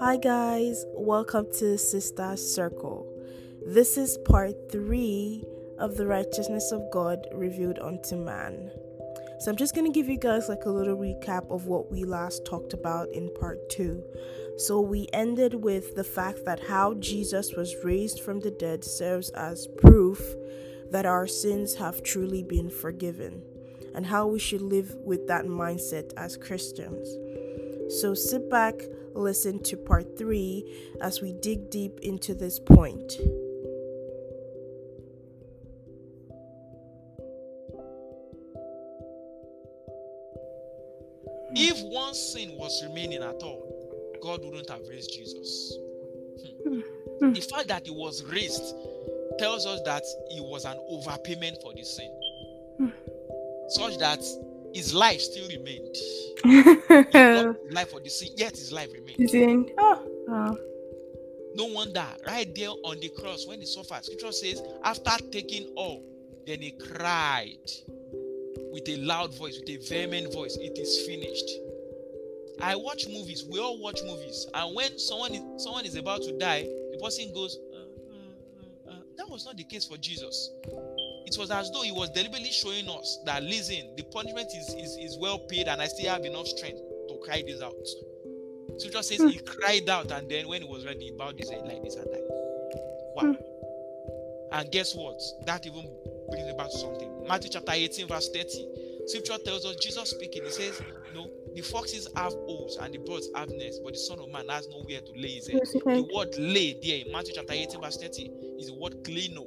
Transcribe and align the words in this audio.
Hi, 0.00 0.16
guys, 0.16 0.86
welcome 0.94 1.46
to 1.58 1.76
Sister 1.76 2.34
Circle. 2.38 3.06
This 3.66 3.98
is 3.98 4.16
part 4.24 4.54
three 4.72 5.44
of 5.78 5.98
the 5.98 6.06
righteousness 6.06 6.72
of 6.72 6.90
God 6.90 7.26
revealed 7.34 7.78
unto 7.78 8.16
man. 8.16 8.70
So, 9.40 9.50
I'm 9.50 9.58
just 9.58 9.74
going 9.74 9.84
to 9.84 9.92
give 9.92 10.08
you 10.08 10.16
guys 10.16 10.48
like 10.48 10.64
a 10.64 10.70
little 10.70 10.96
recap 10.96 11.50
of 11.50 11.66
what 11.66 11.92
we 11.92 12.04
last 12.04 12.46
talked 12.46 12.72
about 12.72 13.10
in 13.12 13.30
part 13.38 13.68
two. 13.68 14.02
So, 14.56 14.80
we 14.80 15.08
ended 15.12 15.54
with 15.56 15.94
the 15.94 16.04
fact 16.04 16.46
that 16.46 16.60
how 16.60 16.94
Jesus 16.94 17.52
was 17.52 17.84
raised 17.84 18.20
from 18.20 18.40
the 18.40 18.52
dead 18.52 18.82
serves 18.82 19.28
as 19.32 19.66
proof 19.76 20.22
that 20.90 21.04
our 21.04 21.26
sins 21.26 21.74
have 21.74 22.02
truly 22.02 22.42
been 22.42 22.70
forgiven 22.70 23.42
and 23.94 24.06
how 24.06 24.26
we 24.26 24.38
should 24.38 24.62
live 24.62 24.94
with 24.96 25.26
that 25.28 25.46
mindset 25.46 26.12
as 26.16 26.36
Christians. 26.36 27.08
So 28.00 28.14
sit 28.14 28.50
back, 28.50 28.74
listen 29.14 29.62
to 29.64 29.76
part 29.76 30.18
three 30.18 30.64
as 31.00 31.20
we 31.20 31.32
dig 31.32 31.70
deep 31.70 32.00
into 32.00 32.34
this 32.34 32.58
point. 32.58 33.16
If 41.60 41.80
one 41.82 42.14
sin 42.14 42.52
was 42.56 42.84
remaining 42.84 43.22
at 43.22 43.42
all, 43.42 43.64
God 44.22 44.44
wouldn't 44.44 44.68
have 44.70 44.86
raised 44.88 45.12
Jesus. 45.12 45.76
Hmm. 46.62 47.32
The 47.32 47.40
fact 47.40 47.68
that 47.68 47.86
he 47.86 47.90
was 47.90 48.22
raised 48.24 48.74
tells 49.38 49.66
us 49.66 49.80
that 49.84 50.02
it 50.30 50.44
was 50.44 50.64
an 50.64 50.76
overpayment 50.90 51.60
for 51.62 51.72
the 51.74 51.84
sin, 51.84 52.12
such 53.68 53.98
that 53.98 54.22
his 54.74 54.94
life 54.94 55.20
still 55.20 55.48
remained. 55.48 55.96
life 57.72 57.90
for 57.90 58.00
the 58.00 58.08
sin, 58.08 58.28
yet 58.36 58.52
his 58.52 58.72
life 58.72 58.90
remained. 58.92 59.72
Oh, 59.78 60.06
oh. 60.28 60.58
No 61.54 61.64
wonder, 61.64 62.04
right 62.26 62.54
there 62.54 62.68
on 62.68 63.00
the 63.00 63.08
cross, 63.08 63.46
when 63.46 63.60
he 63.60 63.66
suffered, 63.66 64.04
scripture 64.04 64.32
says, 64.32 64.62
after 64.84 65.10
taking 65.30 65.72
all, 65.76 66.04
then 66.46 66.60
he 66.60 66.70
cried 66.70 67.58
with 68.72 68.88
a 68.88 68.96
loud 68.98 69.34
voice, 69.34 69.58
with 69.58 69.68
a 69.68 69.76
vehement 69.76 70.32
voice, 70.32 70.56
It 70.60 70.78
is 70.78 71.06
finished. 71.06 71.50
I 72.60 72.76
watch 72.76 73.06
movies, 73.08 73.44
we 73.50 73.58
all 73.60 73.80
watch 73.80 74.00
movies, 74.04 74.46
and 74.54 74.74
when 74.74 74.98
someone 74.98 75.32
is, 75.34 75.62
someone 75.62 75.84
is 75.84 75.96
about 75.96 76.22
to 76.22 76.36
die, 76.38 76.62
the 76.92 76.98
person 77.02 77.32
goes, 77.32 77.58
uh, 77.72 77.78
uh, 77.78 78.92
uh, 78.92 79.00
that 79.16 79.28
was 79.28 79.44
not 79.44 79.56
the 79.56 79.64
case 79.64 79.84
for 79.84 79.96
Jesus. 79.96 80.50
It 81.28 81.36
was 81.38 81.50
as 81.50 81.70
though 81.70 81.82
he 81.82 81.92
was 81.92 82.08
deliberately 82.08 82.48
showing 82.48 82.88
us 82.88 83.18
that 83.26 83.42
listen, 83.42 83.94
the 83.98 84.02
punishment 84.04 84.48
is, 84.56 84.66
is, 84.70 84.96
is 84.96 85.18
well 85.20 85.38
paid, 85.40 85.68
and 85.68 85.82
I 85.82 85.86
still 85.86 86.10
have 86.10 86.24
enough 86.24 86.46
strength 86.46 86.80
to 86.80 87.20
cry 87.22 87.42
this 87.46 87.60
out. 87.60 87.74
Scripture 88.78 89.02
says 89.02 89.18
he 89.18 89.36
hmm. 89.36 89.44
cried 89.44 89.90
out, 89.90 90.10
and 90.10 90.26
then 90.30 90.48
when 90.48 90.62
he 90.62 90.68
was 90.68 90.86
ready, 90.86 91.00
he 91.00 91.10
bowed 91.10 91.38
his 91.38 91.50
head 91.50 91.66
like 91.66 91.82
this 91.82 91.96
and 91.96 92.06
died. 92.10 92.22
Wow. 93.14 93.22
Hmm. 93.24 93.34
And 94.52 94.72
guess 94.72 94.94
what? 94.94 95.20
That 95.44 95.66
even 95.66 95.84
brings 96.30 96.46
me 96.46 96.54
back 96.56 96.70
to 96.70 96.78
something. 96.78 97.26
Matthew 97.28 97.50
chapter 97.50 97.72
18, 97.72 98.08
verse 98.08 98.30
30. 98.32 99.04
Scripture 99.08 99.36
tells 99.44 99.66
us, 99.66 99.76
Jesus 99.76 100.08
speaking, 100.08 100.44
he 100.44 100.50
says, 100.50 100.80
know, 101.14 101.30
the 101.54 101.60
foxes 101.60 102.08
have 102.16 102.32
holes 102.32 102.78
and 102.80 102.94
the 102.94 102.98
birds 102.98 103.28
have 103.34 103.50
nests, 103.50 103.80
but 103.84 103.92
the 103.92 103.98
Son 103.98 104.18
of 104.18 104.30
Man 104.30 104.48
has 104.48 104.66
nowhere 104.68 105.00
to 105.00 105.12
lay 105.14 105.28
his 105.28 105.48
head. 105.48 105.60
The 105.62 106.08
word 106.14 106.34
lay 106.38 106.78
there 106.82 107.04
in 107.04 107.12
Matthew 107.12 107.34
chapter 107.34 107.52
18, 107.52 107.80
verse 107.82 107.96
30 107.98 108.30
is 108.58 108.68
the 108.68 108.74
word 108.74 109.04
klino. 109.04 109.46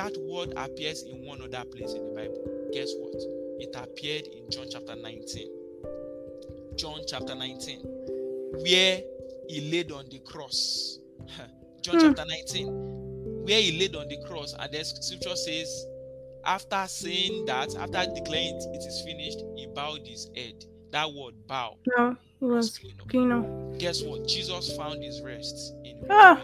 That 0.00 0.16
word 0.22 0.54
appears 0.56 1.02
in 1.02 1.26
one 1.26 1.42
other 1.42 1.62
place 1.68 1.92
in 1.92 2.02
the 2.02 2.14
Bible. 2.14 2.70
Guess 2.72 2.94
what? 3.00 3.16
It 3.60 3.76
appeared 3.76 4.28
in 4.28 4.50
John 4.50 4.66
chapter 4.70 4.96
19. 4.96 5.46
John 6.76 7.00
chapter 7.06 7.34
19, 7.34 7.80
where 8.62 9.02
he 9.46 9.70
laid 9.70 9.92
on 9.92 10.08
the 10.08 10.20
cross. 10.20 11.00
John 11.82 11.96
hmm. 11.96 12.00
chapter 12.00 12.24
19, 12.24 13.44
where 13.44 13.60
he 13.60 13.78
laid 13.78 13.94
on 13.94 14.08
the 14.08 14.16
cross, 14.26 14.54
and 14.58 14.72
the 14.72 14.82
scripture 14.82 15.36
says, 15.36 15.84
after 16.46 16.82
saying 16.86 17.44
that, 17.44 17.74
after 17.76 18.10
declaring 18.14 18.56
it, 18.56 18.64
it 18.72 18.86
is 18.86 19.02
finished, 19.04 19.40
he 19.54 19.66
bowed 19.66 20.06
his 20.06 20.30
head. 20.34 20.64
That 20.92 21.12
word 21.12 21.34
bow. 21.46 21.76
No, 21.98 22.16
it 22.40 22.44
was 22.46 22.80
klino. 23.06 23.78
Guess 23.78 24.02
what? 24.04 24.26
Jesus 24.26 24.74
found 24.78 25.04
his 25.04 25.20
rest 25.20 25.74
in 25.84 26.06
ah. 26.08 26.42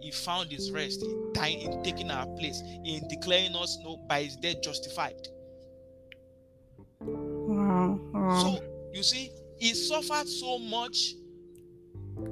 He 0.00 0.10
found 0.10 0.50
his 0.50 0.70
rest 0.70 1.02
in 1.02 1.32
dying, 1.32 1.60
in 1.60 1.82
taking 1.82 2.10
our 2.10 2.26
place, 2.36 2.62
in 2.84 3.06
declaring 3.08 3.54
us 3.54 3.78
no 3.82 3.96
by 4.08 4.24
his 4.24 4.36
death 4.36 4.62
justified. 4.62 5.28
Wow. 7.00 8.00
wow. 8.12 8.42
So 8.42 8.64
you 8.92 9.02
see, 9.02 9.30
he 9.58 9.74
suffered 9.74 10.28
so 10.28 10.58
much. 10.58 11.14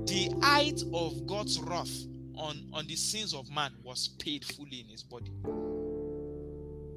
The 0.05 0.31
height 0.43 0.83
of 0.93 1.27
God's 1.27 1.59
wrath 1.61 2.05
on, 2.35 2.69
on 2.73 2.87
the 2.87 2.97
sins 2.97 3.33
of 3.33 3.51
man 3.51 3.73
was 3.83 4.09
paid 4.19 4.45
fully 4.45 4.81
in 4.81 4.89
his 4.89 5.03
body 5.03 5.33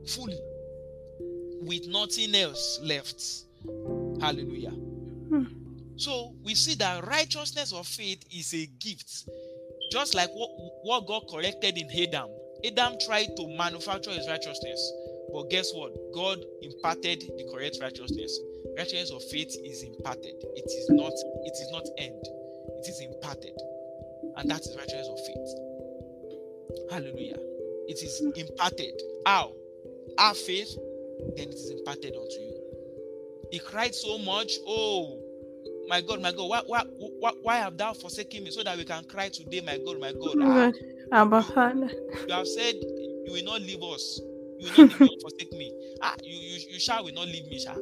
fully 0.08 0.40
with 1.62 1.88
nothing 1.88 2.34
else 2.36 2.80
left. 2.84 3.24
Hallelujah. 4.20 4.72
Hmm. 4.72 5.46
So 5.96 6.34
we 6.44 6.56
see 6.56 6.76
that 6.76 7.06
righteousness 7.06 7.74
of 7.74 7.88
faith 7.88 8.24
is 8.32 8.54
a 8.54 8.66
gift. 8.66 9.30
Just 9.92 10.16
like 10.16 10.30
what, 10.34 10.50
what 10.84 11.06
God 11.06 11.24
corrected 11.30 11.78
in 11.78 11.90
Adam. 12.08 12.30
Adam 12.66 12.98
tried 13.06 13.36
to 13.36 13.48
manufacture 13.58 14.12
his 14.12 14.28
righteousness. 14.28 14.94
But 15.34 15.50
guess 15.50 15.72
what? 15.74 15.92
God 16.14 16.40
imparted 16.62 17.22
the 17.38 17.50
correct 17.52 17.78
righteousness. 17.82 18.40
Righteousness 18.78 19.12
of 19.12 19.24
faith 19.26 19.56
is 19.64 19.84
imparted. 19.84 20.36
It 20.56 20.66
is 20.66 20.90
not, 20.90 21.12
it 21.12 21.54
is 21.54 21.70
not 21.72 21.86
end. 21.98 22.24
It 22.80 22.88
is 22.88 23.02
imparted. 23.02 23.60
And 24.38 24.50
that 24.50 24.62
is 24.62 24.76
righteousness 24.78 25.08
of 25.08 25.20
faith. 25.28 26.92
Hallelujah. 26.92 27.40
It 27.88 28.02
is 28.02 28.22
imparted. 28.36 29.02
How? 29.26 29.54
Our 30.18 30.34
faith, 30.34 30.74
then 31.36 31.50
it 31.50 31.54
is 31.54 31.70
imparted 31.72 32.16
unto 32.16 32.40
you. 32.40 32.62
He 33.52 33.60
cried 33.60 33.94
so 33.94 34.18
much, 34.18 34.54
Oh, 34.66 35.21
my 35.92 36.00
God, 36.00 36.22
my 36.22 36.32
God, 36.32 36.50
why, 36.50 36.62
why, 36.66 36.84
why, 37.20 37.32
why 37.42 37.58
have 37.58 37.78
thou 37.78 37.92
forsaken 37.92 38.46
me? 38.46 38.52
So 38.52 38.64
that 38.64 38.78
we 38.78 38.86
can 38.86 39.04
cry 39.04 39.28
today, 39.28 39.60
my 39.60 39.78
God, 39.78 40.00
my 40.00 40.14
God. 40.14 40.38
Ah, 40.42 40.72
Abba 41.12 41.46
You 42.26 42.34
have 42.34 42.48
said 42.48 42.76
you 42.76 43.34
will 43.34 43.44
not 43.44 43.60
leave 43.60 43.84
us. 43.84 44.22
You 44.58 44.72
will 44.78 44.88
not 44.88 45.22
forsake 45.22 45.52
me. 45.52 45.74
Ah, 46.02 46.16
you, 46.24 46.34
you, 46.34 46.60
you 46.70 46.80
shall 46.80 47.04
will 47.04 47.12
not 47.12 47.28
leave 47.28 47.46
me, 47.48 47.60
shall. 47.60 47.76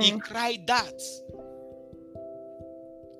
he 0.00 0.10
hmm. 0.12 0.18
cried 0.18 0.64
that 0.68 1.02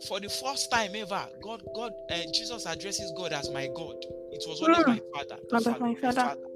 for 0.06 0.20
the 0.20 0.28
first 0.28 0.70
time 0.70 0.92
ever. 0.94 1.26
God, 1.42 1.60
God, 1.74 1.90
uh, 2.08 2.20
Jesus 2.32 2.66
addresses 2.66 3.12
God 3.16 3.32
as 3.32 3.50
my 3.50 3.66
God. 3.74 3.96
It 4.30 4.44
was 4.46 4.62
only 4.62 4.76
mm. 4.76 4.86
my 4.86 5.00
father. 5.12 5.38
Father, 5.50 5.76
my 5.80 5.96
father. 5.96 6.20
father. 6.20 6.53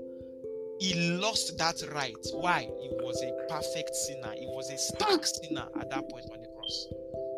He 0.79 1.19
lost 1.19 1.59
that 1.59 1.83
right. 1.93 2.17
Why? 2.33 2.71
He 2.81 2.89
was 3.03 3.23
a 3.23 3.33
perfect 3.49 3.95
sinner. 3.95 4.33
He 4.39 4.47
was 4.47 4.71
a 4.71 4.79
stark 4.79 5.27
sinner 5.27 5.67
at 5.81 5.91
that 5.91 6.09
point 6.09 6.27
on 6.33 6.41
the 6.41 6.49
cross. 6.49 6.87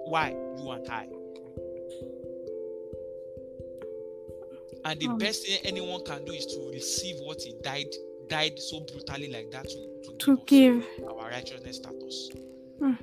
Why? 0.05 0.31
You 0.31 0.71
and 0.71 0.89
I. 0.89 1.07
And 4.85 4.99
the 5.01 5.09
mm. 5.09 5.19
best 5.19 5.47
thing 5.47 5.59
anyone 5.65 6.05
can 6.05 6.25
do 6.25 6.33
is 6.33 6.47
to 6.47 6.71
receive 6.73 7.17
what 7.21 7.43
he 7.43 7.55
died 7.63 7.87
died 8.29 8.59
so 8.59 8.81
brutally 8.81 9.29
like 9.29 9.51
that 9.51 9.69
to, 9.69 9.89
to, 10.05 10.17
to 10.19 10.37
give, 10.47 10.87
give, 10.97 11.09
our 11.09 11.31
righteousness 11.31 11.77
status. 11.77 12.31
Mm. 12.81 12.97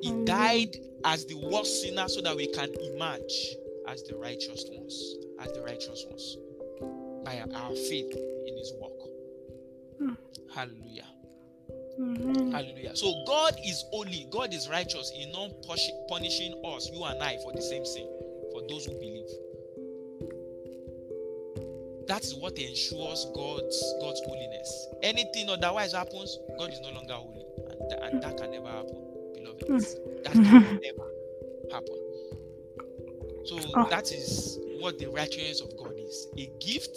He 0.00 0.24
died 0.24 0.76
as 1.04 1.26
the 1.26 1.34
worst 1.34 1.82
sinner 1.82 2.08
so 2.08 2.22
that 2.22 2.34
we 2.34 2.46
can 2.48 2.70
emerge 2.94 3.56
as 3.88 4.02
the 4.04 4.16
righteous 4.16 4.64
ones 4.72 5.16
as 5.38 5.52
the 5.52 5.60
righteous 5.60 6.06
ones 6.08 6.38
by 7.26 7.40
our 7.40 7.74
faith 7.74 8.14
in 8.46 8.56
his 8.56 8.72
work. 8.80 8.92
Mm. 10.00 10.16
Hallelujah. 10.54 11.04
Mm-hmm. 12.00 12.52
Hallelujah. 12.52 12.94
So 12.94 13.12
God 13.26 13.56
is 13.64 13.84
holy, 13.90 14.28
God 14.30 14.54
is 14.54 14.68
righteous 14.68 15.12
in 15.18 15.32
not 15.32 15.50
punishing 16.08 16.54
us, 16.64 16.88
you 16.92 17.02
and 17.02 17.20
I, 17.20 17.36
for 17.42 17.52
the 17.52 17.62
same 17.62 17.84
sin, 17.84 18.06
for 18.52 18.62
those 18.68 18.86
who 18.86 18.92
believe. 18.92 19.26
That 22.06 22.22
is 22.22 22.36
what 22.36 22.56
ensures 22.56 23.26
God's 23.34 23.94
God's 24.00 24.20
holiness. 24.24 24.86
Anything 25.02 25.50
otherwise 25.50 25.92
happens, 25.92 26.38
God 26.58 26.70
is 26.70 26.80
no 26.80 26.90
longer 26.90 27.14
holy, 27.14 27.44
and, 27.70 27.90
th- 27.90 28.00
and 28.02 28.22
that 28.22 28.36
can 28.36 28.52
never 28.52 28.68
happen, 28.68 29.02
beloved. 29.34 29.66
Mm. 29.66 30.22
That 30.22 30.32
can 30.32 30.80
never 30.80 31.10
happen. 31.72 31.98
So 33.46 33.58
oh. 33.74 33.88
that 33.90 34.12
is 34.12 34.58
what 34.78 34.98
the 34.98 35.06
righteousness 35.06 35.60
of 35.60 35.76
God 35.76 35.85
is. 36.06 36.28
A 36.36 36.50
gift, 36.64 36.96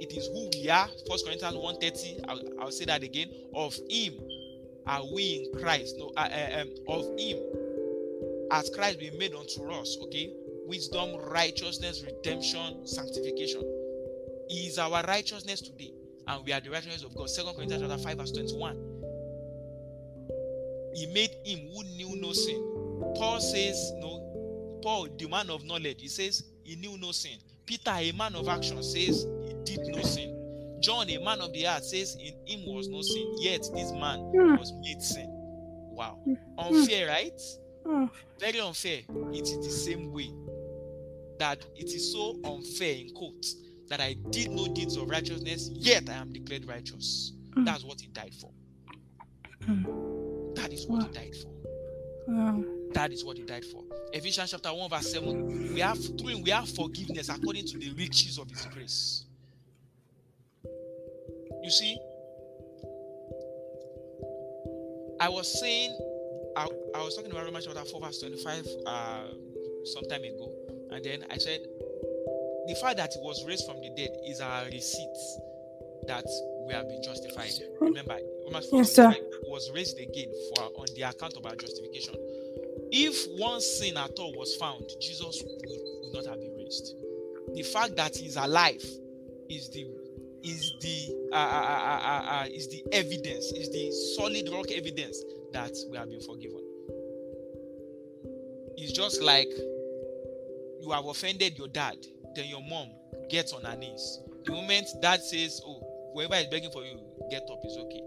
it 0.00 0.12
is 0.16 0.26
who 0.28 0.50
we 0.54 0.68
are. 0.68 0.88
First 1.08 1.26
Corinthians 1.26 1.56
1:30. 1.56 2.24
I'll, 2.28 2.40
I'll 2.60 2.70
say 2.70 2.84
that 2.86 3.02
again. 3.02 3.30
Of 3.54 3.78
him 3.88 4.14
are 4.86 5.02
we 5.14 5.50
in 5.52 5.60
Christ. 5.60 5.96
No, 5.98 6.12
uh, 6.16 6.28
uh, 6.28 6.60
um, 6.62 6.68
of 6.88 7.18
him 7.18 7.38
as 8.50 8.70
Christ 8.70 8.98
been 8.98 9.18
made 9.18 9.34
unto 9.34 9.70
us. 9.70 9.96
Okay, 10.02 10.32
wisdom, 10.66 11.16
righteousness, 11.16 12.04
redemption, 12.04 12.86
sanctification. 12.86 13.62
He 14.48 14.66
is 14.66 14.78
our 14.78 15.02
righteousness 15.02 15.60
today. 15.60 15.92
and 16.26 16.44
we 16.44 16.52
are 16.52 16.60
the 16.60 16.70
righteousness 16.70 17.02
of 17.02 17.14
God. 17.14 17.28
Second 17.28 17.54
Corinthians 17.54 17.82
chapter 17.82 18.02
5, 18.02 18.16
verse 18.18 18.32
21. 18.32 18.76
He 20.94 21.06
made 21.06 21.30
him 21.44 21.68
who 21.72 21.82
knew 21.84 22.16
no 22.20 22.32
sin. 22.32 22.62
Paul 23.16 23.40
says, 23.40 23.92
no, 23.96 24.80
Paul, 24.82 25.08
the 25.18 25.28
man 25.28 25.50
of 25.50 25.64
knowledge, 25.64 26.00
he 26.00 26.08
says 26.08 26.44
he 26.62 26.76
knew 26.76 26.96
no 26.98 27.12
sin. 27.12 27.38
Peter, 27.66 27.90
a 27.90 28.12
man 28.12 28.34
of 28.34 28.48
action, 28.48 28.82
says 28.82 29.26
he 29.46 29.54
did 29.76 29.80
no 29.86 30.02
sin. 30.02 30.30
John, 30.80 31.08
a 31.08 31.18
man 31.18 31.40
of 31.40 31.52
the 31.52 31.66
earth, 31.66 31.84
says 31.84 32.16
in 32.20 32.34
him 32.46 32.66
was 32.74 32.88
no 32.88 33.00
sin. 33.02 33.34
Yet 33.40 33.62
this 33.74 33.90
man 33.92 34.20
Hmm. 34.34 34.56
was 34.56 34.72
made 34.82 35.00
sin. 35.00 35.26
Wow. 35.30 36.18
Hmm. 36.24 36.34
Unfair, 36.58 37.08
right? 37.08 37.40
Oh, 37.86 38.10
Very 38.38 38.60
unfair. 38.60 39.00
It 39.32 39.42
is 39.42 39.56
the 39.64 39.70
same 39.70 40.12
way 40.12 40.30
that 41.38 41.64
it 41.76 41.86
is 41.92 42.12
so 42.12 42.38
unfair 42.44 42.94
in 42.94 43.10
quotes 43.14 43.56
that 43.88 44.00
I 44.00 44.14
did 44.30 44.50
no 44.50 44.66
deeds 44.68 44.96
of 44.96 45.08
righteousness, 45.10 45.70
yet 45.74 46.08
I 46.08 46.14
am 46.14 46.32
declared 46.32 46.66
righteous. 46.66 47.32
That's 47.56 47.84
what 47.84 48.00
he 48.00 48.08
died 48.08 48.34
for. 48.34 48.50
That 50.54 50.72
is 50.72 50.86
what 50.86 51.02
he 51.06 51.12
died 51.12 51.34
for. 51.36 51.50
That 52.94 53.12
is 53.12 53.24
what 53.24 53.36
he 53.36 53.42
died 53.42 53.64
for. 53.64 53.82
Ephesians 54.12 54.52
chapter 54.52 54.70
1, 54.72 54.88
verse 54.88 55.12
7. 55.12 55.74
We 55.74 55.80
have 55.80 55.98
through 56.18 56.28
him 56.28 56.42
we 56.42 56.50
have 56.50 56.68
forgiveness 56.68 57.28
according 57.28 57.66
to 57.66 57.78
the 57.78 57.92
riches 57.94 58.38
of 58.38 58.48
his 58.48 58.64
grace. 58.66 59.24
You 61.62 61.70
see, 61.70 61.98
I 65.20 65.28
was 65.28 65.60
saying, 65.60 65.90
I, 66.56 66.68
I 66.94 67.02
was 67.02 67.16
talking 67.16 67.30
about 67.30 67.44
Romans 67.46 67.66
chapter 67.66 67.84
4, 67.84 68.00
verse 68.00 68.20
25 68.20 68.66
uh, 68.86 69.22
some 69.84 70.04
time 70.08 70.22
ago, 70.22 70.52
and 70.92 71.04
then 71.04 71.24
I 71.30 71.38
said, 71.38 71.60
the 72.66 72.74
fact 72.80 72.96
that 72.98 73.12
he 73.12 73.20
was 73.20 73.44
raised 73.46 73.66
from 73.66 73.80
the 73.80 73.90
dead 73.96 74.10
is 74.26 74.40
our 74.40 74.64
receipt 74.66 75.16
that 76.06 76.24
we 76.66 76.72
have 76.74 76.88
been 76.88 77.02
justified. 77.02 77.50
Remember, 77.80 78.18
Romans 78.46 78.66
4 78.68 78.78
Yes, 78.80 78.92
sir. 78.94 79.14
was 79.44 79.70
raised 79.74 79.98
again 79.98 80.32
for 80.54 80.64
on 80.80 80.86
the 80.94 81.02
account 81.02 81.36
of 81.36 81.44
our 81.46 81.56
justification. 81.56 82.14
If 82.90 83.40
one 83.40 83.60
sin 83.60 83.96
at 83.96 84.18
all 84.18 84.34
was 84.36 84.56
found, 84.56 84.84
Jesus 85.00 85.42
would, 85.42 85.62
would 85.66 86.14
not 86.14 86.26
have 86.26 86.40
been 86.40 86.54
raised. 86.56 86.94
The 87.54 87.62
fact 87.62 87.96
that 87.96 88.16
he's 88.16 88.36
alive 88.36 88.82
is 89.48 89.70
the 89.70 89.86
is 90.42 90.74
the 90.80 91.30
uh, 91.32 91.36
uh, 91.36 91.38
uh, 91.38 92.00
uh, 92.04 92.42
uh, 92.42 92.46
is 92.52 92.68
the 92.68 92.84
evidence, 92.92 93.50
is 93.52 93.70
the 93.70 93.90
solid 94.14 94.46
rock 94.52 94.70
evidence 94.70 95.22
that 95.52 95.72
we 95.90 95.96
have 95.96 96.10
been 96.10 96.20
forgiven. 96.20 96.60
It's 98.76 98.92
just 98.92 99.22
like 99.22 99.48
you 100.80 100.90
have 100.90 101.06
offended 101.06 101.56
your 101.56 101.68
dad, 101.68 101.96
then 102.36 102.46
your 102.46 102.62
mom 102.62 102.88
gets 103.30 103.54
on 103.54 103.62
her 103.62 103.76
knees. 103.76 104.20
The 104.44 104.52
moment 104.52 104.86
dad 105.00 105.22
says, 105.22 105.62
"Oh, 105.64 106.12
whoever 106.12 106.34
is 106.34 106.46
begging 106.46 106.70
for 106.70 106.84
you, 106.84 107.00
get 107.30 107.48
up," 107.50 107.64
is 107.64 107.76
okay. 107.78 108.02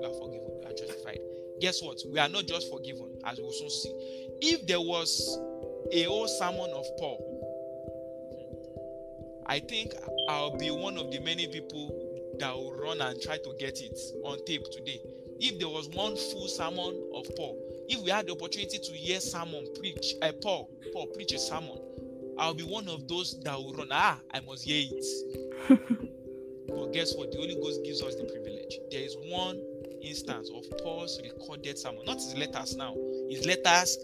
You 0.00 0.04
are 0.04 0.14
forgiven. 0.14 0.48
You 0.62 0.68
are 0.68 0.72
justified. 0.72 1.20
Guess 1.60 1.82
what? 1.82 1.98
We 2.10 2.18
are 2.18 2.28
not 2.28 2.46
just 2.46 2.70
forgiven, 2.70 3.18
as 3.24 3.38
we 3.38 3.44
will 3.44 3.52
soon 3.52 3.70
see. 3.70 3.92
If 4.40 4.66
there 4.66 4.80
was 4.80 5.38
a 5.92 6.02
whole 6.04 6.28
sermon 6.28 6.70
of 6.74 6.84
Paul, 6.98 7.38
I 9.46 9.60
think 9.60 9.94
I'll 10.28 10.56
be 10.56 10.70
one 10.70 10.98
of 10.98 11.10
the 11.10 11.20
many 11.20 11.46
people 11.48 12.36
that 12.38 12.54
will 12.54 12.74
run 12.74 13.00
and 13.00 13.20
try 13.20 13.38
to 13.38 13.54
get 13.58 13.80
it 13.80 13.98
on 14.24 14.44
tape 14.44 14.64
today. 14.70 15.00
If 15.40 15.58
there 15.58 15.68
was 15.68 15.88
one 15.88 16.16
full 16.16 16.48
sermon 16.48 17.10
of 17.14 17.26
Paul, 17.36 17.58
if 17.88 18.00
we 18.02 18.10
had 18.10 18.26
the 18.26 18.32
opportunity 18.32 18.78
to 18.78 18.92
hear 18.92 19.20
sermon 19.20 19.66
preach, 19.78 20.14
uh, 20.20 20.32
Paul, 20.42 20.70
Paul 20.92 21.06
preach 21.08 21.32
a 21.32 21.38
sermon, 21.38 21.78
I'll 22.38 22.54
be 22.54 22.62
one 22.62 22.88
of 22.88 23.08
those 23.08 23.40
that 23.42 23.56
will 23.56 23.72
run. 23.72 23.88
Ah, 23.90 24.20
I 24.32 24.40
must 24.40 24.64
hear 24.64 24.86
it. 24.90 25.68
but 26.68 26.92
guess 26.92 27.14
what? 27.16 27.32
The 27.32 27.38
Holy 27.38 27.54
Ghost 27.54 27.82
gives 27.84 28.02
us 28.02 28.14
the 28.14 28.24
privilege. 28.24 28.78
There 28.90 29.00
is 29.00 29.16
one 29.24 29.60
instance 30.02 30.50
of 30.54 30.64
Paul's 30.78 31.20
recorded 31.22 31.78
sermon, 31.78 32.04
not 32.06 32.16
his 32.16 32.34
letters 32.36 32.76
now. 32.76 32.94
His 33.28 33.46
letters 33.46 33.98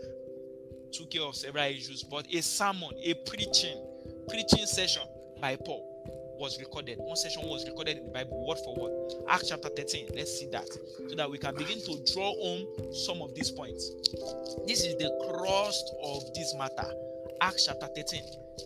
took 0.93 1.11
care 1.11 1.23
of 1.23 1.35
several 1.35 1.64
issues, 1.64 2.02
but 2.02 2.26
a 2.32 2.41
sermon, 2.43 2.91
a 3.02 3.14
preaching, 3.14 3.85
preaching 4.29 4.67
session 4.67 5.02
by 5.41 5.56
Paul 5.56 5.94
was 6.38 6.58
recorded. 6.58 6.99
One 6.99 7.17
session 7.17 7.43
was 7.44 7.67
recorded 7.67 7.99
in 7.99 8.06
the 8.06 8.11
Bible, 8.11 8.46
word 8.46 8.58
for 8.64 8.75
word. 8.75 9.12
Acts 9.29 9.49
chapter 9.49 9.69
13. 9.69 10.11
Let's 10.14 10.38
see 10.38 10.46
that 10.50 10.69
so 11.08 11.14
that 11.17 11.31
we 11.31 11.38
can 11.38 11.55
begin 11.55 11.81
to 11.81 12.12
draw 12.12 12.35
home 12.35 12.67
some 12.93 13.23
of 13.23 13.35
these 13.35 13.50
points. 13.50 13.93
This 14.67 14.85
is 14.85 14.96
the 14.96 15.11
crust 15.31 15.94
of 16.02 16.23
this 16.35 16.55
matter. 16.58 16.91
Acts 17.41 17.67
chapter 17.67 17.88
13. 17.94 18.23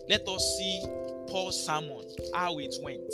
Let 0.07 0.27
us 0.27 0.57
see 0.57 0.83
Paul's 1.27 1.63
sermon, 1.63 2.03
how 2.33 2.59
it 2.59 2.75
went. 2.81 3.13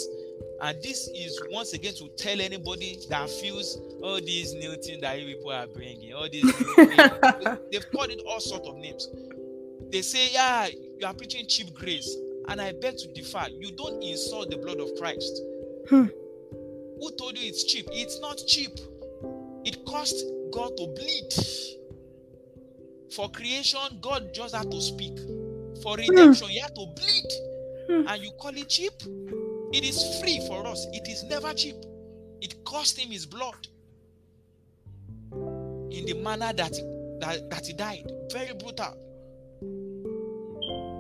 And 0.62 0.82
this 0.82 1.10
is 1.14 1.42
once 1.52 1.74
again 1.74 1.94
to 1.96 2.08
tell 2.18 2.40
anybody 2.40 3.00
that 3.10 3.30
feels 3.30 3.78
all 4.02 4.20
these 4.22 4.54
new 4.54 4.76
things 4.78 5.02
that 5.02 5.20
you 5.20 5.36
people 5.36 5.52
are 5.52 5.68
bringing, 5.68 6.14
all 6.14 6.30
these 6.30 6.44
they've 7.72 7.92
called 7.92 8.10
it 8.10 8.22
all 8.28 8.40
sorts 8.40 8.68
of 8.68 8.78
names. 8.78 9.10
They 9.92 10.02
say, 10.02 10.32
Yeah, 10.32 10.68
you 11.00 11.06
are 11.06 11.14
preaching 11.14 11.46
cheap 11.48 11.74
grace. 11.74 12.16
And 12.48 12.62
I 12.62 12.74
beg 12.74 12.98
to 12.98 13.08
differ. 13.14 13.46
You 13.50 13.72
don't 13.76 14.02
insult 14.04 14.52
the 14.52 14.58
blood 14.58 14.80
of 14.80 14.90
Christ. 15.00 15.42
Hmm. 15.90 16.06
Who 17.00 17.12
told 17.18 17.38
you 17.38 17.48
it's 17.48 17.64
cheap? 17.66 17.88
It's 17.92 18.20
not 18.20 18.40
cheap. 18.48 18.72
It 19.66 19.84
cost 19.86 20.16
God 20.52 20.72
to 20.78 20.88
bleed. 20.96 21.34
For 23.14 23.30
creation, 23.30 23.80
God 24.02 24.34
just 24.34 24.56
had 24.56 24.70
to 24.72 24.82
speak. 24.82 25.18
For 25.82 25.96
redemption, 25.96 26.50
he 26.50 26.60
had 26.60 26.76
to 26.76 26.86
bleed. 26.96 27.26
Hmm. 27.90 28.08
And 28.08 28.24
you 28.24 28.32
call 28.40 28.56
it 28.56 28.70
cheap? 28.70 28.94
It 29.76 29.84
is 29.84 30.22
free 30.22 30.40
for 30.48 30.66
us. 30.66 30.88
It 30.94 31.06
is 31.10 31.26
never 31.26 31.54
cheap. 31.54 31.76
It 32.40 32.64
cost 32.64 32.98
him 32.98 33.12
his 33.12 33.26
blood 33.26 33.68
in 35.92 36.06
the 36.06 36.14
manner 36.24 36.54
that 36.54 36.72
that, 37.20 37.50
that 37.50 37.68
he 37.68 37.74
died. 37.74 38.10
Very 38.32 38.54
brutal. 38.54 38.96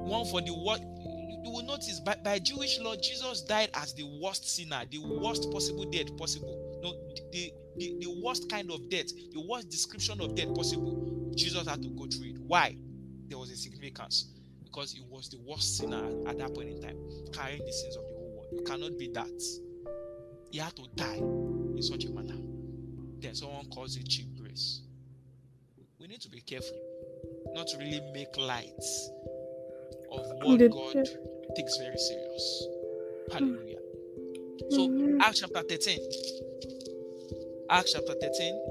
One 0.05 0.25
for 0.25 0.41
the 0.41 0.51
what 0.51 0.81
you 0.81 1.51
will 1.51 1.63
notice 1.63 2.01
by, 2.01 2.17
by 2.21 2.39
Jewish 2.39 2.77
law, 2.81 2.97
Jesus 2.97 3.43
died 3.43 3.69
as 3.75 3.93
the 3.93 4.03
worst 4.21 4.53
sinner, 4.53 4.83
the 4.91 4.99
worst 4.99 5.49
possible 5.51 5.85
death 5.85 6.15
possible. 6.17 6.79
No, 6.83 6.91
the, 7.31 7.53
the, 7.77 7.95
the 8.01 8.21
worst 8.21 8.49
kind 8.49 8.69
of 8.71 8.89
death, 8.89 9.07
the 9.31 9.39
worst 9.47 9.69
description 9.69 10.19
of 10.19 10.35
death 10.35 10.53
possible. 10.53 11.31
Jesus 11.33 11.65
had 11.65 11.81
to 11.81 11.89
go 11.89 12.07
through 12.07 12.31
it. 12.31 12.39
Why? 12.39 12.75
There 13.29 13.37
was 13.37 13.51
a 13.51 13.55
significance. 13.55 14.33
Because 14.65 14.91
he 14.91 15.01
was 15.09 15.29
the 15.29 15.37
worst 15.47 15.77
sinner 15.77 16.03
at 16.27 16.37
that 16.39 16.53
point 16.53 16.69
in 16.69 16.81
time, 16.81 16.97
carrying 17.31 17.65
the 17.65 17.71
sins 17.71 17.95
of 17.95 18.03
the 18.07 18.14
You 18.53 18.61
cannot 18.65 18.97
be 18.97 19.09
that. 19.13 19.41
He 20.51 20.59
had 20.59 20.75
to 20.77 20.83
die 20.95 21.17
in 21.17 21.81
such 21.81 22.05
a 22.05 22.09
manner. 22.11 22.37
Then 23.19 23.35
someone 23.35 23.65
calls 23.67 23.95
it 23.97 24.07
cheap 24.07 24.27
grace. 24.41 24.81
We 25.99 26.07
need 26.07 26.21
to 26.21 26.29
be 26.29 26.41
careful 26.41 26.77
not 27.53 27.67
to 27.67 27.77
really 27.77 28.01
make 28.13 28.35
light 28.37 28.69
of 30.11 30.25
what 30.43 30.59
Did- 30.59 30.71
God 30.71 30.93
takes 31.55 31.77
very 31.77 31.97
serious. 31.97 32.67
Hallelujah. 33.31 33.79
So 34.71 34.87
Mhm. 34.87 35.19
Acts 35.21 35.39
chapter 35.39 35.61
13. 35.63 35.99
Acts 37.69 37.93
chapter 37.93 38.13
13. 38.13 38.61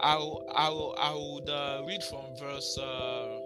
I'll 0.00 0.44
I'll 0.50 0.94
I 0.98 1.14
would 1.14 1.48
uh, 1.48 1.82
read 1.86 2.02
from 2.04 2.24
verse 2.38 2.76
uh, 2.78 3.40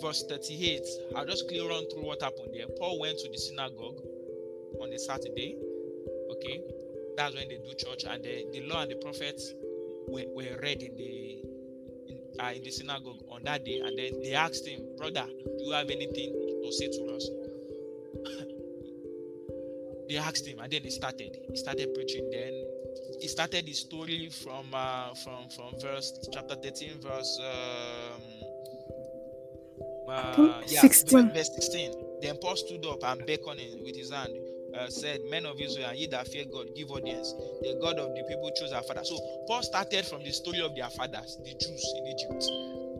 verse 0.00 0.22
38. 0.28 0.82
I'll 1.16 1.26
just 1.26 1.46
quickly 1.48 1.66
run 1.66 1.88
through 1.90 2.04
what 2.04 2.22
happened 2.22 2.50
there. 2.54 2.66
Paul 2.78 3.00
went 3.00 3.18
to 3.18 3.28
the 3.28 3.38
synagogue 3.38 4.00
on 4.80 4.92
a 4.92 4.98
Saturday. 4.98 5.56
Okay, 6.32 6.62
that's 7.16 7.34
when 7.34 7.48
they 7.48 7.56
do 7.56 7.74
church, 7.76 8.04
and 8.08 8.22
the, 8.22 8.46
the 8.52 8.60
law 8.66 8.82
and 8.82 8.90
the 8.90 8.96
prophets 8.96 9.52
were, 10.08 10.24
were 10.34 10.58
read 10.62 10.82
in 10.82 10.96
the 10.96 11.42
in, 12.08 12.18
uh, 12.40 12.52
in 12.54 12.62
the 12.62 12.70
synagogue 12.70 13.22
on 13.30 13.42
that 13.44 13.64
day, 13.64 13.80
and 13.84 13.98
then 13.98 14.20
they 14.22 14.34
asked 14.34 14.66
him, 14.66 14.80
"Brother, 14.96 15.26
do 15.26 15.64
you 15.64 15.72
have 15.72 15.90
anything 15.90 16.32
to 16.62 16.72
say 16.72 16.88
to 16.88 17.14
us?" 17.14 17.28
they 20.08 20.16
asked 20.16 20.46
him, 20.46 20.58
and 20.60 20.72
then 20.72 20.82
he 20.82 20.90
started. 20.90 21.36
He 21.48 21.56
started 21.56 21.94
preaching. 21.94 22.30
Then 22.30 22.64
he 23.20 23.28
started 23.28 23.66
his 23.66 23.80
story 23.80 24.28
from 24.30 24.66
uh, 24.72 25.14
from 25.14 25.48
from 25.50 25.78
verse 25.80 26.18
chapter 26.32 26.54
13, 26.54 27.00
verse 27.00 27.40
um, 27.42 28.40
uh, 30.08 30.62
yeah, 30.66 30.80
16. 30.80 31.30
verse 31.32 31.54
16. 31.54 31.92
Then 32.20 32.36
Paul 32.40 32.56
stood 32.56 32.84
up 32.86 33.02
and 33.04 33.24
beckoned 33.26 33.80
with 33.82 33.96
his 33.96 34.10
hand. 34.10 34.34
Uh, 34.74 34.88
said, 34.88 35.20
Men 35.28 35.46
of 35.46 35.60
Israel, 35.60 35.92
ye 35.94 36.06
that 36.06 36.28
fear 36.28 36.44
God, 36.44 36.74
give 36.74 36.90
audience. 36.90 37.34
The 37.62 37.78
God 37.80 37.98
of 37.98 38.14
the 38.14 38.22
people 38.28 38.50
chose 38.52 38.72
our 38.72 38.82
father. 38.82 39.04
So 39.04 39.18
Paul 39.46 39.62
started 39.62 40.06
from 40.06 40.22
the 40.22 40.30
story 40.30 40.60
of 40.60 40.74
their 40.76 40.88
fathers, 40.90 41.38
the 41.44 41.54
Jews 41.54 41.94
in 41.98 42.06
Egypt. 42.06 42.44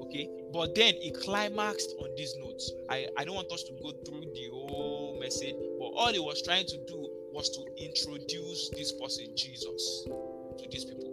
Okay, 0.02 0.28
but 0.52 0.74
then 0.74 0.94
he 0.94 1.12
climaxed 1.12 1.94
on 2.00 2.10
these 2.16 2.34
notes. 2.38 2.72
I, 2.88 3.06
I 3.16 3.24
don't 3.24 3.36
want 3.36 3.52
us 3.52 3.62
to 3.64 3.72
go 3.80 3.92
through 4.04 4.32
the 4.34 4.48
whole 4.50 5.18
message, 5.20 5.54
but 5.78 5.86
all 5.94 6.12
he 6.12 6.18
was 6.18 6.42
trying 6.42 6.66
to 6.66 6.76
do 6.78 7.08
was 7.32 7.48
to 7.50 7.84
introduce 7.84 8.70
this 8.70 8.90
person, 8.92 9.26
Jesus, 9.36 10.08
to 10.58 10.68
these 10.68 10.84
people 10.84 11.10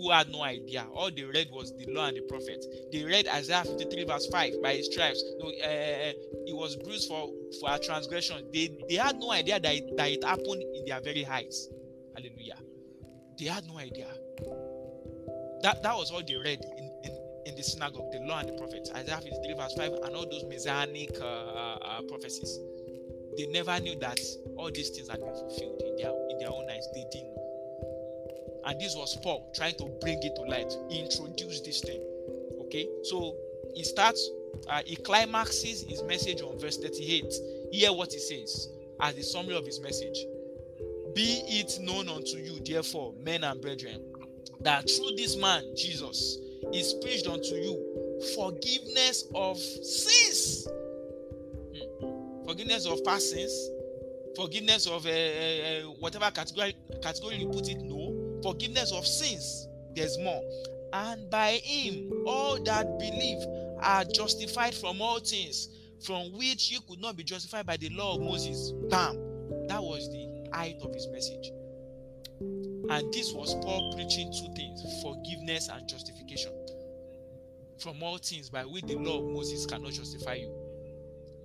who 0.00 0.10
had 0.10 0.30
no 0.30 0.42
idea. 0.42 0.86
All 0.94 1.10
they 1.10 1.24
read 1.24 1.48
was 1.50 1.76
the 1.76 1.86
law 1.92 2.06
and 2.06 2.16
the 2.16 2.22
prophets. 2.22 2.66
They 2.90 3.04
read 3.04 3.28
Isaiah 3.28 3.64
53, 3.64 4.04
verse 4.04 4.26
5 4.26 4.62
by 4.62 4.74
his 4.74 4.86
stripes. 4.86 5.22
No, 5.38 5.48
uh, 5.48 6.12
he 6.46 6.52
was 6.52 6.76
bruised 6.76 7.08
for, 7.08 7.30
for 7.60 7.70
our 7.70 7.78
transgression. 7.78 8.48
They, 8.52 8.76
they 8.88 8.96
had 8.96 9.18
no 9.18 9.32
idea 9.32 9.60
that 9.60 9.74
it, 9.74 9.96
that 9.96 10.10
it 10.10 10.24
happened 10.24 10.62
in 10.74 10.84
their 10.86 11.00
very 11.00 11.22
heights. 11.22 11.68
Hallelujah. 12.14 12.56
They 13.38 13.46
had 13.46 13.66
no 13.66 13.78
idea. 13.78 14.08
That 15.62 15.82
that 15.82 15.94
was 15.94 16.10
all 16.10 16.22
they 16.26 16.36
read 16.36 16.64
in, 16.78 16.90
in, 17.04 17.18
in 17.46 17.56
the 17.56 17.62
synagogue, 17.62 18.10
the 18.12 18.20
law 18.20 18.38
and 18.38 18.48
the 18.48 18.54
prophets, 18.54 18.90
Isaiah 18.94 19.20
53 19.20 19.54
verse 19.54 19.74
5, 19.76 19.92
and 20.04 20.16
all 20.16 20.24
those 20.24 20.44
messianic 20.44 21.10
uh, 21.20 21.24
uh, 21.24 21.78
uh, 21.82 22.02
prophecies. 22.08 22.58
They 23.36 23.46
never 23.46 23.78
knew 23.80 23.98
that 24.00 24.18
all 24.56 24.70
these 24.72 24.90
things 24.90 25.08
had 25.08 25.20
been 25.20 25.34
fulfilled 25.34 25.82
in 25.84 25.96
their 25.96 26.12
And 28.70 28.80
this 28.80 28.94
was 28.94 29.16
Paul 29.16 29.50
trying 29.52 29.74
to 29.78 29.86
bring 30.00 30.22
it 30.22 30.36
to 30.36 30.42
light, 30.42 30.72
introduce 30.90 31.60
this 31.62 31.80
thing. 31.80 32.00
Okay, 32.60 32.88
so 33.02 33.34
he 33.74 33.82
starts, 33.82 34.30
uh, 34.68 34.82
he 34.86 34.94
climaxes 34.94 35.82
his 35.82 36.04
message 36.04 36.40
on 36.40 36.56
verse 36.56 36.76
38. 36.76 37.34
Hear 37.72 37.92
what 37.92 38.12
he 38.12 38.20
says 38.20 38.68
as 39.00 39.16
the 39.16 39.22
summary 39.22 39.56
of 39.56 39.66
his 39.66 39.80
message. 39.80 40.24
Be 41.16 41.42
it 41.48 41.80
known 41.80 42.08
unto 42.08 42.36
you, 42.36 42.60
therefore, 42.64 43.12
men 43.20 43.42
and 43.42 43.60
brethren, 43.60 44.04
that 44.60 44.88
through 44.88 45.16
this 45.16 45.34
man, 45.36 45.64
Jesus, 45.76 46.38
is 46.72 46.94
preached 47.02 47.26
unto 47.26 47.56
you 47.56 48.22
forgiveness 48.36 49.24
of 49.34 49.58
sins. 49.58 50.68
Hmm. 51.74 52.46
Forgiveness 52.46 52.86
of 52.86 53.02
past 53.02 53.30
sins, 53.30 53.70
forgiveness 54.36 54.86
of 54.86 55.06
uh, 55.06 55.10
uh, 55.10 55.80
whatever 55.98 56.30
category, 56.30 56.76
category 57.02 57.36
you 57.36 57.48
put 57.48 57.68
it, 57.68 57.80
no. 57.82 57.99
Forgiveness 58.42 58.92
of 58.92 59.06
sins, 59.06 59.68
there's 59.94 60.18
more. 60.18 60.42
And 60.92 61.30
by 61.30 61.60
him, 61.62 62.24
all 62.26 62.62
that 62.64 62.98
believe 62.98 63.38
are 63.82 64.04
justified 64.04 64.74
from 64.74 65.00
all 65.00 65.20
things 65.20 65.68
from 66.04 66.32
which 66.32 66.70
you 66.70 66.80
could 66.88 67.00
not 67.00 67.16
be 67.16 67.22
justified 67.22 67.66
by 67.66 67.76
the 67.76 67.90
law 67.90 68.14
of 68.14 68.22
Moses. 68.22 68.72
Bam! 68.88 69.16
That 69.68 69.82
was 69.82 70.08
the 70.10 70.48
height 70.52 70.76
of 70.82 70.94
his 70.94 71.06
message. 71.08 71.50
And 72.40 73.12
this 73.12 73.32
was 73.32 73.54
Paul 73.62 73.92
preaching 73.94 74.32
two 74.32 74.52
things 74.54 74.82
forgiveness 75.02 75.68
and 75.68 75.88
justification 75.88 76.52
from 77.78 78.02
all 78.02 78.18
things 78.18 78.50
by 78.50 78.64
which 78.64 78.84
the 78.84 78.96
law 78.96 79.18
of 79.18 79.32
Moses 79.32 79.66
cannot 79.66 79.92
justify 79.92 80.34
you. 80.34 80.52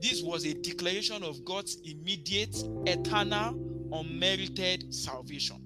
This 0.01 0.21
was 0.21 0.45
a 0.45 0.53
declaration 0.53 1.23
of 1.23 1.43
God's 1.45 1.77
immediate, 1.85 2.55
eternal, 2.85 3.55
unmerited 3.91 4.93
salvation. 4.93 5.64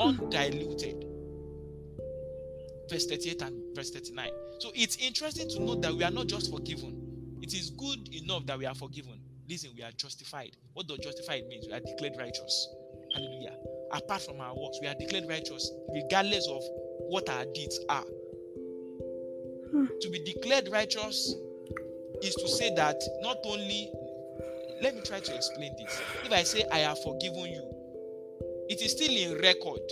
Undiluted. 0.00 1.04
Verse 2.88 3.06
38 3.06 3.42
and 3.42 3.76
verse 3.76 3.90
39. 3.90 4.30
So 4.58 4.70
it's 4.74 4.96
interesting 4.96 5.48
to 5.50 5.60
note 5.60 5.82
that 5.82 5.94
we 5.94 6.02
are 6.02 6.10
not 6.10 6.26
just 6.26 6.50
forgiven. 6.50 7.38
It 7.42 7.54
is 7.54 7.70
good 7.70 8.08
enough 8.14 8.46
that 8.46 8.58
we 8.58 8.66
are 8.66 8.74
forgiven. 8.74 9.20
Listen, 9.48 9.70
we 9.76 9.82
are 9.82 9.92
justified. 9.92 10.56
What 10.74 10.86
does 10.86 10.98
justified 10.98 11.46
means? 11.48 11.66
We 11.66 11.72
are 11.72 11.80
declared 11.80 12.14
righteous. 12.18 12.68
Hallelujah. 13.14 13.56
Apart 13.92 14.22
from 14.22 14.40
our 14.40 14.54
works, 14.56 14.78
we 14.80 14.88
are 14.88 14.94
declared 14.94 15.24
righteous 15.28 15.70
regardless 15.92 16.46
of 16.48 16.62
what 17.08 17.28
our 17.28 17.44
deeds 17.54 17.78
are. 17.88 18.04
To 20.00 20.10
be 20.10 20.22
declared 20.24 20.68
righteous 20.70 21.34
is 22.22 22.34
to 22.34 22.48
say 22.48 22.74
that 22.74 23.00
not 23.22 23.38
only, 23.44 23.90
let 24.82 24.94
me 24.94 25.00
try 25.02 25.20
to 25.20 25.34
explain 25.34 25.72
this. 25.78 26.00
If 26.24 26.32
I 26.32 26.42
say, 26.42 26.64
I 26.72 26.78
have 26.78 27.02
forgiven 27.02 27.46
you, 27.46 27.79
it 28.70 28.80
is 28.80 28.92
still 28.92 29.10
in 29.10 29.36
record 29.42 29.82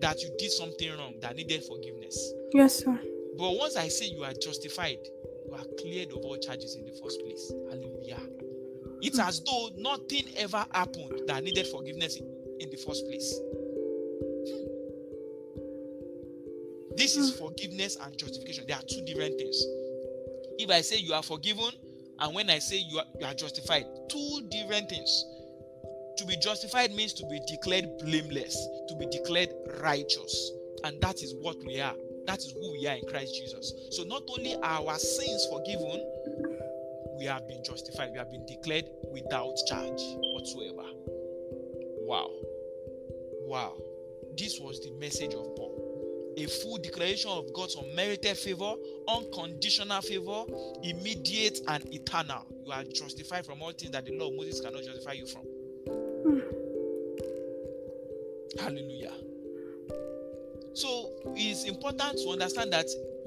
that 0.00 0.22
you 0.22 0.30
did 0.38 0.52
something 0.52 0.96
wrong 0.96 1.14
that 1.20 1.34
needed 1.34 1.64
forgiveness. 1.64 2.32
Yes, 2.54 2.84
sir. 2.84 2.98
But 3.36 3.56
once 3.56 3.76
I 3.76 3.88
say 3.88 4.06
you 4.06 4.22
are 4.22 4.32
justified, 4.32 4.98
you 5.44 5.54
are 5.54 5.64
cleared 5.80 6.12
of 6.12 6.18
all 6.18 6.36
charges 6.36 6.76
in 6.76 6.84
the 6.84 6.92
first 7.02 7.20
place. 7.20 7.52
Hallelujah. 7.68 8.20
It's 9.02 9.18
as 9.18 9.40
though 9.40 9.70
nothing 9.76 10.26
ever 10.36 10.64
happened 10.72 11.22
that 11.26 11.42
needed 11.42 11.66
forgiveness 11.66 12.16
in, 12.16 12.32
in 12.60 12.70
the 12.70 12.76
first 12.76 13.06
place. 13.06 13.34
Hmm. 14.46 14.66
This 16.96 17.16
is 17.16 17.36
forgiveness 17.36 17.96
and 18.00 18.16
justification. 18.16 18.64
They 18.68 18.74
are 18.74 18.82
two 18.88 19.04
different 19.04 19.36
things. 19.36 19.60
If 20.58 20.70
I 20.70 20.80
say 20.82 20.98
you 20.98 21.12
are 21.12 21.24
forgiven, 21.24 21.70
and 22.20 22.34
when 22.34 22.50
I 22.50 22.60
say 22.60 22.76
you 22.76 22.98
are, 22.98 23.06
you 23.18 23.26
are 23.26 23.34
justified, 23.34 23.84
two 24.08 24.42
different 24.48 24.88
things. 24.88 25.24
To 26.18 26.26
be 26.26 26.36
justified 26.36 26.92
means 26.92 27.12
to 27.14 27.26
be 27.26 27.40
declared 27.46 27.96
blameless, 27.98 28.68
to 28.88 28.96
be 28.96 29.06
declared 29.06 29.50
righteous. 29.80 30.50
And 30.82 31.00
that 31.00 31.22
is 31.22 31.34
what 31.40 31.56
we 31.64 31.80
are. 31.80 31.94
That 32.26 32.38
is 32.38 32.52
who 32.52 32.72
we 32.72 32.86
are 32.88 32.96
in 32.96 33.06
Christ 33.08 33.34
Jesus. 33.36 33.72
So 33.90 34.02
not 34.02 34.22
only 34.36 34.56
are 34.56 34.82
our 34.82 34.98
sins 34.98 35.46
forgiven, 35.50 36.04
we 37.18 37.24
have 37.26 37.46
been 37.46 37.62
justified, 37.64 38.10
we 38.12 38.18
have 38.18 38.30
been 38.32 38.44
declared 38.46 38.86
without 39.12 39.54
charge 39.68 40.00
whatsoever. 40.34 40.88
Wow. 42.00 42.30
Wow. 43.46 43.76
This 44.36 44.58
was 44.60 44.80
the 44.80 44.90
message 44.98 45.34
of 45.34 45.54
Paul. 45.56 46.34
A 46.36 46.46
full 46.46 46.78
declaration 46.78 47.30
of 47.30 47.52
God's 47.52 47.76
unmerited 47.76 48.36
favor, 48.36 48.74
unconditional 49.08 50.00
favor, 50.02 50.44
immediate 50.82 51.60
and 51.68 51.92
eternal. 51.94 52.44
You 52.64 52.72
are 52.72 52.84
justified 52.84 53.46
from 53.46 53.62
all 53.62 53.72
things 53.72 53.92
that 53.92 54.04
the 54.04 54.16
law 54.18 54.28
of 54.28 54.34
Moses 54.34 54.60
cannot 54.60 54.82
justify 54.82 55.12
you 55.12 55.26
from. 55.26 55.42
Hallelujah. 58.58 59.12
So 60.74 61.10
it's 61.36 61.64
important 61.64 62.18
to 62.18 62.30
understand 62.30 62.72
that 62.72 62.86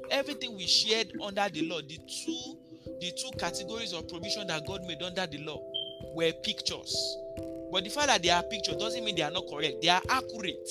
everything 0.09 0.55
we 0.55 0.67
shared 0.67 1.11
under 1.21 1.47
the 1.49 1.67
law, 1.67 1.81
the 1.81 1.97
two 1.97 2.57
the 2.99 3.11
two 3.11 3.31
categories 3.37 3.93
of 3.93 4.07
provision 4.07 4.47
that 4.47 4.65
God 4.67 4.83
made 4.85 5.01
under 5.01 5.25
the 5.25 5.39
law 5.39 5.59
were 6.13 6.31
pictures. 6.43 7.17
But 7.71 7.83
the 7.83 7.89
fact 7.89 8.07
that 8.07 8.21
they 8.21 8.29
are 8.29 8.43
pictures 8.43 8.75
doesn't 8.75 9.03
mean 9.03 9.15
they 9.15 9.21
are 9.21 9.31
not 9.31 9.47
correct. 9.49 9.81
They 9.81 9.89
are 9.89 10.01
accurate. 10.09 10.69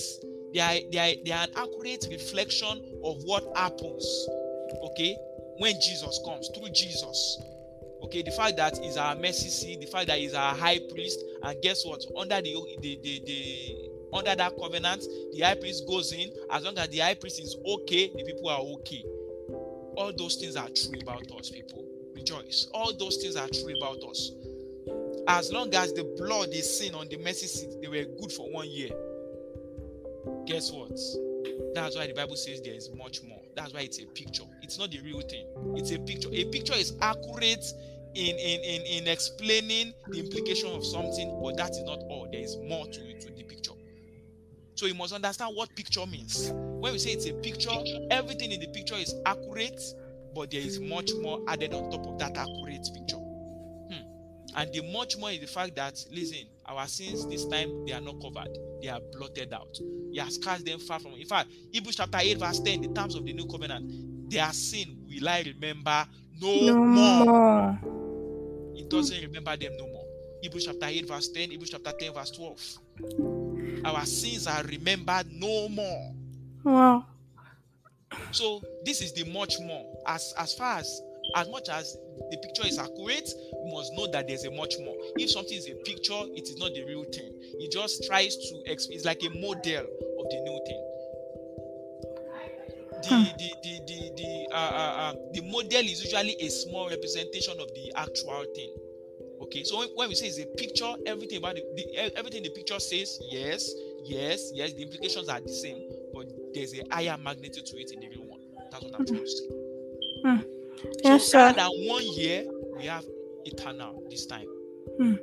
They 0.52 0.60
are, 0.60 0.78
they 0.92 0.98
are, 0.98 1.24
they 1.24 1.32
are 1.32 1.44
an 1.44 1.50
accurate 1.56 2.06
reflection 2.10 2.82
of 3.02 3.22
what 3.24 3.44
happens. 3.56 4.28
Okay? 4.82 5.16
When 5.58 5.74
Jesus 5.80 6.20
comes, 6.24 6.50
through 6.54 6.70
Jesus. 6.70 7.42
Okay, 8.02 8.22
the 8.22 8.30
fact 8.30 8.56
that 8.56 8.82
is 8.84 8.96
our 8.96 9.14
mercy 9.14 9.48
seat, 9.48 9.80
the 9.80 9.86
fact 9.86 10.06
that 10.08 10.18
is 10.18 10.34
our 10.34 10.54
high 10.54 10.78
priest, 10.90 11.22
and 11.42 11.60
guess 11.62 11.84
what? 11.84 12.02
Under 12.16 12.40
the 12.40 12.56
the, 12.80 12.98
the, 13.02 13.22
the 13.26 13.90
under 14.12 14.34
that 14.34 14.56
covenant, 14.58 15.04
the 15.32 15.40
high 15.40 15.54
priest 15.54 15.86
goes 15.86 16.12
in. 16.12 16.30
As 16.50 16.64
long 16.64 16.76
as 16.78 16.88
the 16.88 16.98
high 16.98 17.14
priest 17.14 17.40
is 17.40 17.56
okay, 17.64 18.10
the 18.16 18.24
people 18.24 18.48
are 18.48 18.60
okay. 18.60 19.04
All 19.96 20.12
those 20.16 20.36
things 20.36 20.56
are 20.56 20.68
true 20.68 21.00
about 21.00 21.30
us, 21.38 21.50
people. 21.50 21.84
Rejoice. 22.14 22.68
All 22.72 22.92
those 22.96 23.16
things 23.16 23.36
are 23.36 23.48
true 23.48 23.76
about 23.76 24.02
us. 24.08 24.32
As 25.28 25.52
long 25.52 25.72
as 25.74 25.92
the 25.92 26.04
blood 26.18 26.48
is 26.48 26.78
seen 26.78 26.94
on 26.94 27.08
the 27.08 27.18
mercy 27.18 27.46
seat, 27.46 27.70
they 27.80 27.88
were 27.88 28.04
good 28.20 28.32
for 28.32 28.50
one 28.50 28.68
year. 28.68 28.90
Guess 30.46 30.72
what? 30.72 30.98
That's 31.74 31.96
why 31.96 32.06
the 32.06 32.14
Bible 32.14 32.36
says 32.36 32.60
there 32.62 32.74
is 32.74 32.90
much 32.96 33.22
more. 33.22 33.40
That's 33.54 33.72
why 33.72 33.80
it's 33.80 34.00
a 34.00 34.06
picture. 34.06 34.44
It's 34.62 34.78
not 34.78 34.90
the 34.90 35.00
real 35.00 35.20
thing. 35.20 35.46
It's 35.76 35.92
a 35.92 35.98
picture. 35.98 36.28
A 36.32 36.44
picture 36.46 36.74
is 36.74 36.94
accurate 37.00 37.64
in 38.14 38.36
in 38.36 38.60
in, 38.64 38.82
in 38.82 39.08
explaining 39.08 39.92
the 40.08 40.20
implication 40.20 40.70
of 40.70 40.84
something, 40.84 41.40
but 41.42 41.56
that 41.56 41.70
is 41.70 41.82
not 41.84 41.98
all. 42.08 42.28
There 42.30 42.40
is 42.40 42.56
more 42.68 42.86
to 42.86 43.00
it 43.08 43.20
to 43.22 43.30
the 43.32 43.42
picture. 43.44 43.72
So 44.74 44.86
you 44.86 44.94
must 44.94 45.12
understand 45.12 45.54
what 45.56 45.74
picture 45.76 46.06
means. 46.06 46.50
When 46.52 46.92
we 46.92 46.98
say 46.98 47.10
it's 47.10 47.26
a 47.26 47.34
picture, 47.34 47.70
everything 48.10 48.52
in 48.52 48.60
the 48.60 48.68
picture 48.68 48.94
is 48.94 49.14
accurate, 49.26 49.80
but 50.34 50.50
there 50.50 50.60
is 50.60 50.80
much 50.80 51.10
more 51.20 51.40
added 51.48 51.74
on 51.74 51.90
top 51.90 52.06
of 52.06 52.18
that 52.18 52.36
accurate 52.36 52.88
picture. 52.94 53.16
Hmm. 53.18 54.56
And 54.56 54.72
the 54.72 54.90
much 54.90 55.18
more 55.18 55.30
is 55.30 55.40
the 55.40 55.46
fact 55.46 55.76
that, 55.76 56.02
listen, 56.10 56.46
our 56.66 56.86
sins 56.86 57.26
this 57.26 57.44
time 57.46 57.84
they 57.84 57.92
are 57.92 58.00
not 58.00 58.20
covered, 58.22 58.56
they 58.80 58.88
are 58.88 59.00
blotted 59.12 59.52
out. 59.52 59.76
He 60.12 60.18
has 60.18 60.38
cast 60.38 60.64
them 60.64 60.78
far 60.78 60.98
from. 60.98 61.12
In 61.12 61.26
fact, 61.26 61.50
Hebrews 61.72 61.96
chapter 61.96 62.18
8, 62.18 62.38
verse 62.38 62.60
10, 62.60 62.80
the 62.80 62.88
terms 62.88 63.14
of 63.14 63.24
the 63.26 63.32
new 63.34 63.46
covenant, 63.46 64.30
their 64.30 64.50
sin 64.52 64.96
will 65.06 65.28
I 65.28 65.42
remember 65.42 66.06
no, 66.40 66.60
No 66.60 66.74
more. 66.76 67.24
more. 67.26 67.99
Doesn't 68.90 69.22
remember 69.22 69.56
them 69.56 69.76
no 69.78 69.86
more. 69.86 70.04
Hebrews 70.42 70.66
chapter 70.66 70.86
8, 70.86 71.06
verse 71.06 71.28
10, 71.28 71.50
Hebrews 71.50 71.70
chapter 71.70 71.92
10, 71.92 72.12
verse 72.12 72.30
12. 72.32 72.78
Our 73.84 74.04
sins 74.04 74.46
are 74.46 74.62
remembered 74.64 75.26
no 75.32 75.68
more. 75.68 76.12
Wow. 76.64 77.06
So 78.32 78.60
this 78.84 79.00
is 79.00 79.12
the 79.12 79.24
much 79.30 79.54
more. 79.60 79.86
As 80.06 80.34
as 80.36 80.54
far 80.54 80.78
as 80.78 81.02
as 81.36 81.48
much 81.48 81.68
as 81.68 81.96
the 82.30 82.36
picture 82.38 82.66
is 82.66 82.78
accurate, 82.78 83.30
we 83.64 83.72
must 83.72 83.92
know 83.94 84.08
that 84.10 84.26
there's 84.26 84.44
a 84.44 84.50
much 84.50 84.74
more. 84.80 84.96
If 85.16 85.30
something 85.30 85.56
is 85.56 85.68
a 85.68 85.74
picture, 85.84 86.20
it 86.34 86.48
is 86.48 86.56
not 86.58 86.74
the 86.74 86.84
real 86.84 87.04
thing. 87.04 87.32
It 87.60 87.70
just 87.70 88.04
tries 88.06 88.34
to 88.36 88.54
exp- 88.68 88.90
it's 88.90 89.04
like 89.04 89.22
a 89.22 89.30
model 89.30 89.86
of 89.86 90.26
the 90.30 90.40
new 90.42 90.60
thing. 90.66 90.89
The 93.02 93.32
the 93.38 93.50
the 93.62 93.80
the 93.86 94.10
the, 94.16 94.48
uh, 94.52 94.56
uh, 94.56 94.94
uh, 95.00 95.14
the 95.32 95.40
model 95.42 95.80
is 95.84 96.04
usually 96.04 96.36
a 96.40 96.48
small 96.50 96.88
representation 96.88 97.58
of 97.60 97.68
the 97.74 97.92
actual 97.96 98.44
thing. 98.54 98.72
Okay, 99.42 99.64
so 99.64 99.78
when, 99.78 99.88
when 99.94 100.08
we 100.08 100.14
say 100.14 100.26
it's 100.26 100.38
a 100.38 100.46
picture, 100.56 100.92
everything 101.06 101.38
about 101.38 101.54
the, 101.54 101.62
the 101.74 101.82
e- 101.82 102.12
everything 102.16 102.42
the 102.42 102.50
picture 102.50 102.78
says, 102.78 103.18
yes, 103.30 103.68
yes, 104.04 104.50
yes, 104.54 104.72
the 104.74 104.82
implications 104.82 105.28
are 105.28 105.40
the 105.40 105.48
same, 105.48 105.82
but 106.12 106.26
there's 106.54 106.74
a 106.74 106.82
higher 106.92 107.16
magnitude 107.18 107.64
to 107.66 107.76
it 107.78 107.90
in 107.92 108.00
the 108.00 108.08
real 108.08 108.26
one. 108.26 108.40
That's 108.70 108.84
what 108.84 108.94
I'm 108.94 109.06
trying 109.06 109.24
to 109.24 109.30
say. 109.30 109.44
Yes, 111.04 111.30
so 111.30 111.38
rather 111.38 111.56
than 111.60 111.70
one 111.88 112.04
year, 112.04 112.44
we 112.76 112.84
have 112.86 113.04
eternal 113.44 114.02
this 114.10 114.26
time. 114.26 114.46
Hmm. 114.98 115.14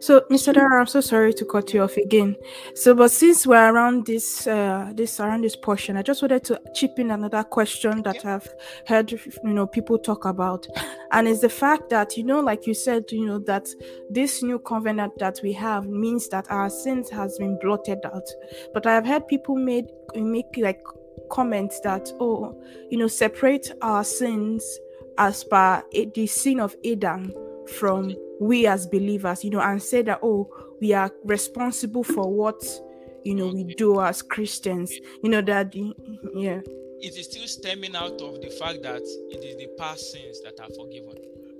So, 0.00 0.20
Mr. 0.30 0.52
Dara, 0.52 0.80
I'm 0.80 0.86
so 0.86 1.00
sorry 1.00 1.32
to 1.34 1.44
cut 1.44 1.72
you 1.72 1.82
off 1.82 1.96
again. 1.96 2.36
So, 2.74 2.94
but 2.94 3.10
since 3.10 3.46
we're 3.46 3.72
around 3.72 4.06
this, 4.06 4.46
uh, 4.46 4.92
this 4.94 5.20
around 5.20 5.42
this 5.42 5.56
portion, 5.56 5.96
I 5.96 6.02
just 6.02 6.22
wanted 6.22 6.44
to 6.44 6.60
chip 6.74 6.98
in 6.98 7.10
another 7.10 7.42
question 7.44 8.02
that 8.02 8.18
Okay. 8.18 8.28
I've 8.28 8.54
heard, 8.86 9.12
you 9.12 9.20
know, 9.42 9.66
people 9.66 9.98
talk 9.98 10.24
about, 10.24 10.66
and 11.12 11.28
it's 11.28 11.40
the 11.40 11.48
fact 11.48 11.90
that 11.90 12.16
you 12.16 12.24
know, 12.24 12.40
like 12.40 12.66
you 12.66 12.74
said, 12.74 13.04
you 13.10 13.26
know, 13.26 13.38
that 13.40 13.68
this 14.10 14.42
new 14.42 14.58
covenant 14.58 15.18
that 15.18 15.40
we 15.42 15.52
have 15.52 15.86
means 15.86 16.28
that 16.28 16.50
our 16.50 16.70
sins 16.70 17.08
has 17.10 17.38
been 17.38 17.58
blotted 17.60 17.98
out. 18.04 18.28
But 18.74 18.86
I 18.86 18.94
have 18.94 19.06
heard 19.06 19.28
people 19.28 19.56
made 19.56 19.86
make 20.14 20.56
like 20.56 20.82
comments 21.30 21.80
that, 21.80 22.10
oh, 22.20 22.60
you 22.90 22.98
know, 22.98 23.08
separate 23.08 23.70
our 23.82 24.04
sins 24.04 24.78
as 25.18 25.44
per 25.44 25.82
the 25.92 26.26
sin 26.26 26.60
of 26.60 26.76
Adam 26.84 27.32
from 27.76 28.14
we 28.40 28.66
as 28.66 28.86
believers, 28.86 29.44
you 29.44 29.50
know, 29.50 29.60
and 29.60 29.82
say 29.82 30.02
that, 30.02 30.20
oh, 30.22 30.48
we 30.80 30.92
are 30.92 31.10
responsible 31.24 32.04
for 32.04 32.32
what, 32.32 32.62
you 33.24 33.34
know, 33.34 33.48
we 33.48 33.64
do 33.74 34.00
as 34.00 34.22
Christians, 34.22 34.92
you 35.22 35.30
know, 35.30 35.42
that, 35.42 35.74
yeah. 35.74 36.60
It 37.00 37.16
is 37.16 37.26
still 37.26 37.46
stemming 37.46 37.94
out 37.94 38.20
of 38.20 38.40
the 38.40 38.50
fact 38.58 38.82
that 38.82 39.02
it 39.02 39.44
is 39.44 39.56
the 39.56 39.68
past 39.78 40.12
sins 40.12 40.40
that 40.42 40.58
are 40.60 40.68
forgiven. 40.74 41.16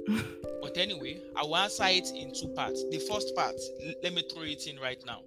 but 0.63 0.77
anyway, 0.77 1.21
I 1.37 1.43
will 1.43 1.57
answer 1.57 1.85
it 1.87 2.09
in 2.15 2.33
two 2.35 2.49
parts. 2.49 2.85
The 2.91 2.99
first 2.99 3.35
part, 3.37 3.55
let 4.03 4.15
me 4.15 4.23
throw 4.33 4.43
it 4.43 4.67
in 4.67 4.79
right 4.81 5.01
now. 5.07 5.21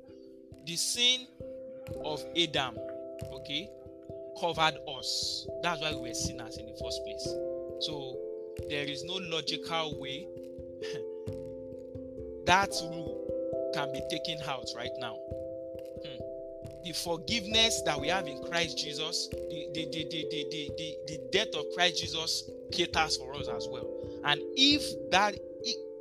The 0.66 0.76
sin 0.76 1.28
of 2.04 2.24
Adam, 2.38 2.78
okay, 3.34 3.70
covered 4.40 4.78
us. 4.88 5.48
That's 5.64 5.82
why 5.82 5.94
we 5.94 6.10
were 6.10 6.14
sinners 6.14 6.58
in 6.58 6.66
the 6.66 6.74
first 6.74 7.04
place. 7.04 7.24
So 7.82 8.18
there 8.70 8.86
is 8.86 9.04
no 9.04 9.16
logical 9.16 10.00
way 10.00 10.28
that 12.52 12.70
rule 12.84 13.72
can 13.74 13.90
be 13.94 14.02
taken 14.10 14.38
out 14.46 14.66
right 14.76 14.92
now. 15.00 15.16
Hmm. 15.16 16.84
The 16.84 16.92
forgiveness 16.92 17.82
that 17.86 17.98
we 17.98 18.10
have 18.10 18.28
in 18.28 18.44
Christ 18.44 18.78
Jesus, 18.78 19.30
the, 19.32 19.70
the, 19.74 19.86
the, 19.86 20.04
the, 20.10 20.28
the, 20.30 20.48
the, 20.52 20.72
the, 20.78 20.98
the 21.08 21.20
death 21.32 21.56
of 21.56 21.64
Christ 21.74 22.02
Jesus 22.02 22.52
caters 22.74 23.16
for 23.16 23.34
us 23.36 23.48
as 23.48 23.70
well. 23.72 23.90
And 24.26 24.42
if 24.58 24.84
that 25.12 25.36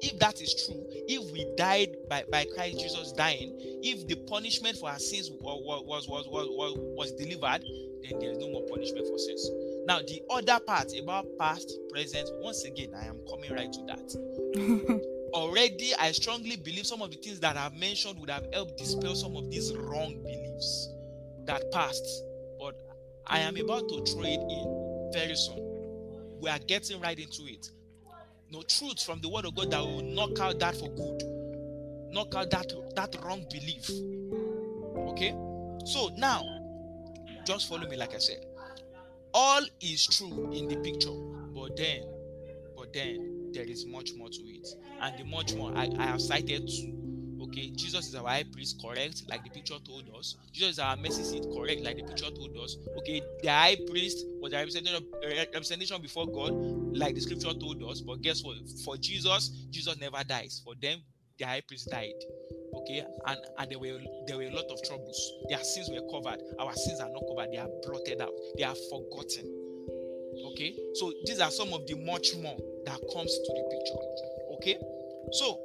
if, 0.02 0.18
that 0.18 0.40
is 0.40 0.66
true, 0.66 0.82
if 0.90 1.30
we 1.30 1.46
died 1.56 1.94
by, 2.08 2.24
by 2.32 2.46
Christ 2.56 2.80
Jesus 2.80 3.12
dying, 3.12 3.54
if 3.84 4.08
the 4.08 4.16
punishment 4.26 4.78
for 4.78 4.90
our 4.90 4.98
sins 4.98 5.30
was 5.30 5.62
was, 5.86 6.08
was, 6.08 6.26
was, 6.26 6.48
was, 6.48 6.74
was 6.96 7.12
delivered, 7.12 7.62
then 8.02 8.18
there's 8.18 8.38
no 8.38 8.50
more 8.50 8.62
punishment 8.62 9.06
for 9.06 9.18
sins. 9.18 9.48
Now, 9.86 10.00
the 10.00 10.20
other 10.30 10.58
part 10.64 10.98
about 10.98 11.26
past, 11.38 11.78
present, 11.90 12.28
once 12.40 12.64
again, 12.64 12.92
I 12.96 13.04
am 13.06 13.20
coming 13.28 13.52
right 13.52 13.72
to 13.72 13.82
that. 13.86 15.10
Already, 15.32 15.94
I 15.98 16.12
strongly 16.12 16.56
believe 16.56 16.86
some 16.86 17.02
of 17.02 17.10
the 17.10 17.16
things 17.16 17.40
that 17.40 17.56
I've 17.56 17.74
mentioned 17.74 18.18
would 18.18 18.30
have 18.30 18.46
helped 18.52 18.76
dispel 18.78 19.14
some 19.14 19.36
of 19.36 19.50
these 19.50 19.72
wrong 19.76 20.20
beliefs 20.22 20.88
that 21.44 21.70
passed. 21.72 22.06
But 22.58 22.74
I 23.26 23.40
am 23.40 23.56
about 23.56 23.88
to 23.88 24.04
throw 24.04 24.22
it 24.24 24.40
in 24.40 25.10
very 25.12 25.36
soon. 25.36 26.38
We 26.40 26.50
are 26.50 26.58
getting 26.58 27.00
right 27.00 27.18
into 27.18 27.42
it. 27.46 27.70
No 28.50 28.62
truth 28.62 29.02
from 29.02 29.20
the 29.20 29.28
word 29.28 29.44
of 29.44 29.54
God 29.54 29.70
that 29.70 29.80
will 29.80 30.02
knock 30.02 30.40
out 30.40 30.58
that 30.58 30.74
for 30.74 30.88
good, 30.88 31.22
knock 32.12 32.34
out 32.34 32.50
that 32.50 32.72
that 32.96 33.16
wrong 33.22 33.46
belief. 33.50 33.88
Okay, 35.12 35.30
so 35.84 36.08
now 36.16 36.42
just 37.46 37.68
follow 37.68 37.86
me, 37.88 37.96
like 37.96 38.14
I 38.14 38.18
said. 38.18 38.44
All 39.32 39.62
is 39.80 40.06
true 40.06 40.50
in 40.52 40.66
the 40.66 40.76
picture, 40.76 41.12
but 41.54 41.76
then, 41.76 42.02
but 42.76 42.92
then 42.92 43.39
there 43.52 43.64
is 43.64 43.86
much 43.86 44.12
more 44.14 44.28
to 44.28 44.42
it, 44.42 44.68
and 45.00 45.18
the 45.18 45.24
much 45.24 45.54
more 45.54 45.72
I, 45.76 45.88
I 45.98 46.06
have 46.06 46.20
cited 46.20 46.68
two. 46.68 46.96
Okay, 47.42 47.70
Jesus 47.70 48.08
is 48.08 48.14
our 48.14 48.28
high 48.28 48.44
priest, 48.44 48.80
correct, 48.80 49.24
like 49.28 49.42
the 49.42 49.50
picture 49.50 49.78
told 49.84 50.04
us. 50.16 50.36
Jesus 50.52 50.72
is 50.72 50.78
our 50.78 50.96
mercy 50.96 51.24
seat, 51.24 51.44
correct, 51.52 51.80
like 51.82 51.96
the 51.96 52.04
picture 52.04 52.30
told 52.30 52.56
us. 52.56 52.76
Okay, 52.98 53.22
the 53.42 53.50
high 53.50 53.76
priest 53.88 54.24
was 54.40 54.52
a 54.52 54.56
representation, 54.56 55.04
representation 55.22 56.02
before 56.02 56.26
God, 56.26 56.52
like 56.96 57.14
the 57.14 57.20
scripture 57.20 57.52
told 57.54 57.82
us. 57.82 58.02
But 58.02 58.22
guess 58.22 58.44
what? 58.44 58.56
For 58.84 58.96
Jesus, 58.98 59.48
Jesus 59.70 59.98
never 59.98 60.22
dies. 60.22 60.60
For 60.64 60.74
them, 60.80 61.00
the 61.38 61.46
high 61.46 61.62
priest 61.66 61.88
died. 61.90 62.12
Okay, 62.72 63.04
and 63.26 63.38
and 63.58 63.70
there 63.70 63.78
were 63.78 63.98
there 64.26 64.36
were 64.36 64.44
a 64.44 64.54
lot 64.54 64.66
of 64.70 64.80
troubles. 64.84 65.32
Their 65.48 65.62
sins 65.64 65.90
were 65.90 66.06
covered. 66.08 66.40
Our 66.60 66.72
sins 66.74 67.00
are 67.00 67.10
not 67.10 67.22
covered. 67.26 67.52
They 67.52 67.58
are 67.58 67.68
blotted 67.82 68.20
out. 68.20 68.30
They 68.56 68.64
are 68.64 68.76
forgotten. 68.90 69.59
Okay, 70.44 70.74
so 70.94 71.12
these 71.26 71.40
are 71.40 71.50
some 71.50 71.72
of 71.72 71.86
the 71.86 71.94
much 71.94 72.34
more 72.36 72.56
that 72.86 73.00
comes 73.12 73.32
to 73.32 73.52
the 73.52 73.64
picture. 73.70 74.54
Okay, 74.54 74.78
so 75.32 75.58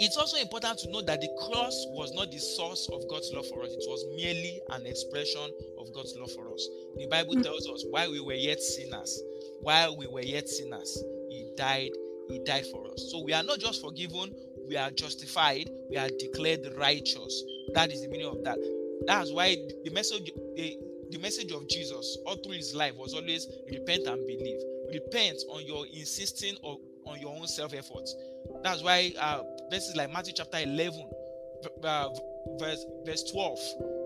it's 0.00 0.16
also 0.16 0.38
important 0.38 0.78
to 0.78 0.90
know 0.90 1.02
that 1.02 1.20
the 1.20 1.28
cross 1.38 1.74
was 1.90 2.12
not 2.14 2.30
the 2.30 2.38
source 2.38 2.88
of 2.92 3.06
God's 3.08 3.30
love 3.34 3.46
for 3.48 3.62
us. 3.62 3.70
It 3.70 3.84
was 3.86 4.04
merely 4.16 4.60
an 4.70 4.86
expression 4.86 5.50
of 5.78 5.92
God's 5.92 6.16
love 6.16 6.32
for 6.32 6.52
us. 6.52 6.68
The 6.96 7.06
Bible 7.06 7.34
hmm. 7.34 7.42
tells 7.42 7.68
us 7.68 7.84
while 7.90 8.10
we 8.10 8.20
were 8.20 8.32
yet 8.34 8.60
sinners, 8.60 9.22
while 9.60 9.96
we 9.96 10.06
were 10.06 10.22
yet 10.22 10.48
sinners, 10.48 11.04
He 11.28 11.52
died. 11.56 11.90
He 12.30 12.38
died 12.38 12.64
for 12.72 12.90
us. 12.90 13.08
So 13.10 13.22
we 13.22 13.32
are 13.32 13.42
not 13.42 13.58
just 13.58 13.82
forgiven, 13.82 14.34
we 14.66 14.76
are 14.76 14.90
justified, 14.90 15.68
we 15.90 15.96
are 15.96 16.08
declared 16.18 16.60
righteous. 16.78 17.44
That 17.74 17.92
is 17.92 18.02
the 18.02 18.08
meaning 18.08 18.28
of 18.28 18.42
that. 18.44 18.58
That's 19.06 19.32
why 19.32 19.56
the 19.84 19.90
message, 19.90 20.30
the, 20.56 20.78
the 21.10 21.18
message 21.18 21.52
of 21.52 21.68
Jesus 21.68 22.18
all 22.26 22.36
through 22.36 22.54
his 22.54 22.74
life 22.74 22.94
was 22.96 23.14
always 23.14 23.48
repent 23.70 24.06
and 24.06 24.26
believe. 24.26 24.60
Repent 24.92 25.38
on 25.50 25.64
your 25.64 25.86
insisting 25.92 26.56
of, 26.64 26.78
on 27.06 27.20
your 27.20 27.34
own 27.34 27.46
self-effort. 27.46 28.08
That's 28.62 28.82
why 28.82 29.12
uh, 29.18 29.42
verses 29.70 29.96
like 29.96 30.12
Matthew 30.12 30.34
chapter 30.34 30.58
11, 30.58 31.08
uh, 31.84 32.08
verse 32.58 32.84
verse 33.04 33.30
12, 33.30 33.58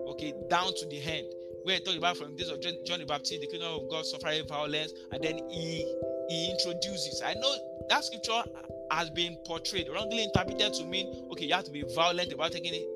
okay, 0.09 0.33
down 0.49 0.73
to 0.75 0.85
the 0.87 1.01
end, 1.01 1.27
where 1.63 1.77
it 1.77 1.85
talks 1.85 1.97
about 1.97 2.17
from 2.17 2.35
days 2.35 2.49
of 2.49 2.61
John 2.61 2.99
the 2.99 3.05
Baptist, 3.05 3.41
the 3.41 3.47
kingdom 3.47 3.73
of 3.73 3.89
God 3.89 4.05
suffering 4.05 4.47
violence, 4.47 4.93
and 5.11 5.23
then 5.23 5.39
he 5.49 5.85
he 6.29 6.51
introduces. 6.51 7.21
I 7.23 7.33
know 7.33 7.55
that 7.89 8.03
scripture 8.03 8.43
has 8.91 9.09
been 9.09 9.37
portrayed, 9.45 9.89
wrongly 9.89 10.23
interpreted 10.23 10.73
to 10.73 10.85
mean 10.85 11.27
okay, 11.31 11.45
you 11.45 11.53
have 11.53 11.65
to 11.65 11.71
be 11.71 11.83
violent 11.95 12.33
about 12.33 12.51
taking 12.51 12.73
it. 12.73 12.87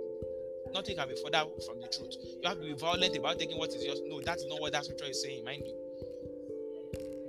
Nothing 0.73 0.97
can 0.97 1.07
be 1.07 1.15
further 1.15 1.43
from 1.65 1.81
the 1.81 1.87
truth. 1.87 2.15
You 2.41 2.47
have 2.47 2.57
to 2.59 2.63
be 2.63 2.73
violent 2.73 3.17
about 3.17 3.39
taking 3.39 3.57
what 3.57 3.69
is 3.69 3.83
yours. 3.83 4.01
No, 4.05 4.21
that's 4.21 4.45
not 4.47 4.61
what 4.61 4.71
that 4.73 4.85
scripture 4.85 5.09
is 5.09 5.21
saying, 5.21 5.43
mind 5.43 5.63
you. 5.65 5.73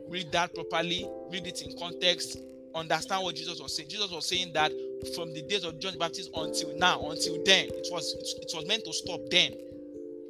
Read 0.08 0.32
that 0.32 0.54
properly, 0.54 1.08
read 1.30 1.46
it 1.46 1.62
in 1.62 1.78
context, 1.78 2.38
understand 2.74 3.22
what 3.22 3.34
Jesus 3.34 3.60
was 3.60 3.76
saying. 3.76 3.88
Jesus 3.88 4.10
was 4.10 4.26
saying 4.26 4.52
that 4.54 4.72
from 5.14 5.32
the 5.32 5.42
days 5.42 5.64
of 5.64 5.78
John 5.78 5.92
the 5.92 5.98
Baptist 5.98 6.30
until 6.34 6.76
now, 6.76 7.10
until 7.10 7.42
then, 7.44 7.68
it 7.68 7.88
was 7.90 8.14
it, 8.40 8.50
was 8.54 8.66
meant 8.66 8.84
to 8.84 8.92
stop 8.92 9.20
then. 9.30 9.54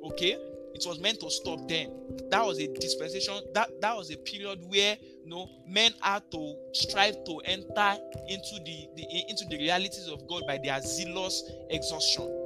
Okay? 0.05 0.37
It 0.75 0.85
was 0.87 0.99
meant 1.01 1.21
to 1.21 1.31
stop 1.31 1.69
then. 1.69 1.93
That 2.31 2.45
was 2.45 2.59
a 2.59 2.67
dispensation, 2.75 3.41
that, 3.55 3.69
that 3.81 3.97
was 3.97 4.11
a 4.11 4.17
period 4.17 4.61
where 4.69 4.97
you 5.25 5.31
know 5.31 5.49
men 5.67 5.93
had 6.01 6.23
to 6.31 6.57
strive 6.73 7.25
to 7.25 7.39
enter 7.45 7.97
into 8.29 8.55
the, 8.65 8.89
the 8.97 9.25
into 9.29 9.45
the 9.51 9.59
realities 9.59 10.09
of 10.09 10.27
God 10.29 10.43
by 10.47 10.59
their 10.63 10.81
zealous 10.81 11.51
exhaustion. 11.71 12.40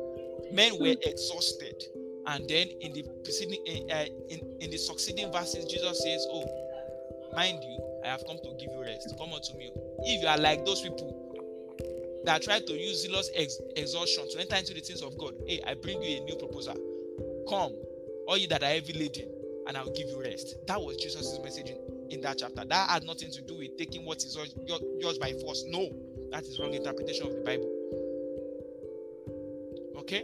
Men 0.53 0.79
were 0.79 0.95
exhausted. 1.03 1.85
And 2.27 2.49
then 2.49 2.69
in 2.81 2.93
the 2.93 3.05
preceding 3.23 3.91
uh, 3.91 4.07
in, 4.31 4.41
in 4.61 4.71
the 4.71 4.79
succeeding 4.79 5.31
verses, 5.33 5.67
Jesus 5.67 6.03
says, 6.03 6.27
Oh, 6.31 6.47
mind 7.35 7.59
you, 7.63 8.01
I 8.05 8.09
have 8.09 8.25
come 8.27 8.39
to 8.39 8.55
give 8.59 8.71
you 8.73 8.83
rest. 8.83 9.15
Come 9.19 9.33
unto 9.33 9.57
me. 9.59 9.71
If 10.05 10.23
you 10.23 10.29
are 10.29 10.39
like 10.39 10.65
those 10.65 10.81
people 10.81 11.21
that 12.25 12.43
try 12.43 12.61
to 12.61 12.73
use 12.73 13.03
zealous 13.03 13.31
ex- 13.35 13.61
exhaustion 13.77 14.29
to 14.31 14.41
enter 14.41 14.57
into 14.57 14.75
the 14.75 14.81
things 14.81 15.03
of 15.03 15.19
God, 15.19 15.35
hey, 15.47 15.61
I 15.67 15.75
bring 15.75 16.03
you 16.03 16.23
a 16.23 16.25
new 16.25 16.37
proposal. 16.37 16.77
Come, 17.49 17.73
all 18.27 18.39
you 18.39 18.49
that 18.49 18.63
are 18.63 18.67
heavy 18.67 18.95
laden, 18.95 19.29
and 19.67 19.77
I'll 19.77 19.93
give 19.93 20.09
you 20.09 20.23
rest. 20.23 20.57
That 20.67 20.81
was 20.81 20.97
Jesus' 20.97 21.39
message 21.43 21.69
in, 21.69 21.79
in 22.11 22.21
that 22.23 22.39
chapter. 22.39 22.65
That 22.65 22.91
had 22.91 23.05
nothing 23.05 23.31
to 23.31 23.43
do 23.43 23.59
with 23.59 23.77
taking 23.77 24.05
what 24.07 24.19
is 24.19 24.35
yours, 24.35 24.55
yours 24.99 25.19
by 25.19 25.33
force. 25.33 25.65
No, 25.67 25.91
that 26.31 26.45
is 26.45 26.59
wrong 26.59 26.73
interpretation 26.73 27.27
of 27.27 27.35
the 27.35 27.41
Bible. 27.41 27.71
Okay, 30.05 30.23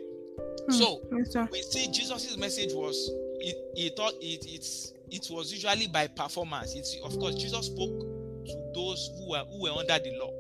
Hmm. 0.66 0.72
so 0.72 1.00
Yes, 1.16 1.34
we 1.50 1.62
see 1.62 1.90
Jesus's 1.90 2.36
message 2.36 2.72
was 2.74 3.10
he, 3.40 3.54
he 3.74 3.88
thought 3.90 4.12
it 4.20 4.44
it's 4.46 4.92
it 5.10 5.26
was 5.30 5.52
usually 5.52 5.86
by 5.88 6.06
performance. 6.06 6.74
It's 6.74 6.96
of 7.02 7.18
course 7.18 7.34
Jesus 7.36 7.66
spoke 7.66 7.98
to 8.46 8.70
those 8.74 9.10
who 9.18 9.30
were 9.30 9.44
who 9.50 9.62
were 9.62 9.70
under 9.70 9.98
the 9.98 10.12
law. 10.18 10.30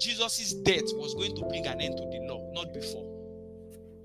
Jesus's 0.00 0.54
death 0.54 0.92
was 0.94 1.14
going 1.14 1.36
to 1.36 1.42
bring 1.46 1.66
an 1.66 1.80
end 1.80 1.96
to 1.96 2.04
the 2.04 2.26
law, 2.28 2.50
not 2.52 2.74
before. 2.74 3.10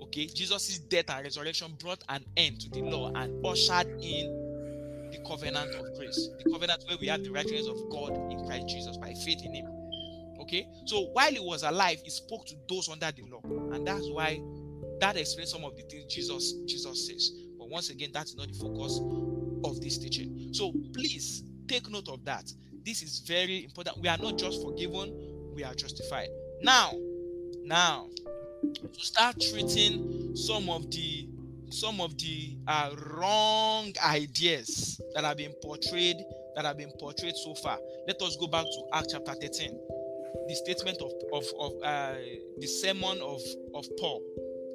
Okay, 0.03 0.27
Jesus's 0.27 0.79
death 0.79 1.09
and 1.09 1.23
resurrection 1.23 1.73
brought 1.79 2.03
an 2.09 2.23
end 2.37 2.61
to 2.61 2.69
the 2.69 2.81
law 2.81 3.11
and 3.15 3.43
ushered 3.45 3.87
in 4.01 5.09
the 5.11 5.17
covenant 5.27 5.73
of 5.75 5.95
grace, 5.97 6.29
the 6.43 6.49
covenant 6.51 6.83
where 6.87 6.97
we 7.01 7.07
have 7.07 7.23
the 7.23 7.31
righteousness 7.31 7.67
of 7.67 7.89
God 7.89 8.11
in 8.31 8.45
Christ 8.45 8.67
Jesus 8.69 8.97
by 8.97 9.13
faith 9.13 9.43
in 9.43 9.53
Him. 9.55 9.65
Okay, 10.41 10.67
so 10.85 11.07
while 11.13 11.31
He 11.31 11.39
was 11.39 11.63
alive, 11.63 11.99
He 12.03 12.09
spoke 12.11 12.45
to 12.45 12.55
those 12.69 12.87
under 12.87 13.11
the 13.11 13.23
law, 13.23 13.41
and 13.73 13.85
that's 13.85 14.07
why 14.11 14.39
that 14.99 15.17
explains 15.17 15.51
some 15.51 15.63
of 15.63 15.75
the 15.75 15.83
things 15.83 16.13
Jesus 16.13 16.53
Jesus 16.65 17.07
says. 17.07 17.31
But 17.57 17.69
once 17.69 17.89
again, 17.89 18.09
that's 18.13 18.35
not 18.35 18.47
the 18.47 18.53
focus 18.53 18.99
of 19.63 19.81
this 19.81 19.97
teaching. 19.97 20.49
So 20.53 20.73
please 20.93 21.43
take 21.67 21.89
note 21.89 22.09
of 22.09 22.23
that. 22.25 22.51
This 22.85 23.01
is 23.03 23.19
very 23.19 23.65
important. 23.65 23.99
We 24.01 24.07
are 24.07 24.17
not 24.17 24.37
just 24.37 24.61
forgiven, 24.61 25.13
we 25.53 25.63
are 25.63 25.73
justified. 25.75 26.29
Now, 26.61 26.93
Now, 27.69 28.07
to 28.63 28.99
start 28.99 29.39
treating 29.39 30.35
some 30.35 30.69
of 30.71 30.89
the 30.89 31.27
some 31.69 32.01
of 32.01 32.17
the 32.17 32.57
uh, 32.67 32.95
wrong 33.13 33.93
ideas 34.03 34.99
that 35.13 35.23
have 35.23 35.37
been 35.37 35.53
portrayed 35.61 36.17
that 36.55 36.65
have 36.65 36.77
been 36.77 36.91
portrayed 36.99 37.35
so 37.35 37.53
far. 37.53 37.77
Let 38.07 38.19
us 38.23 38.35
go 38.37 38.47
back 38.47 38.65
to 38.65 38.97
Acts 38.97 39.13
chapter 39.13 39.35
13, 39.35 39.79
the 40.47 40.55
statement 40.55 40.97
of 40.99 41.11
of, 41.31 41.45
of 41.59 41.71
uh, 41.83 42.15
the 42.57 42.65
sermon 42.65 43.19
of 43.21 43.39
of 43.75 43.85
Paul, 43.99 44.23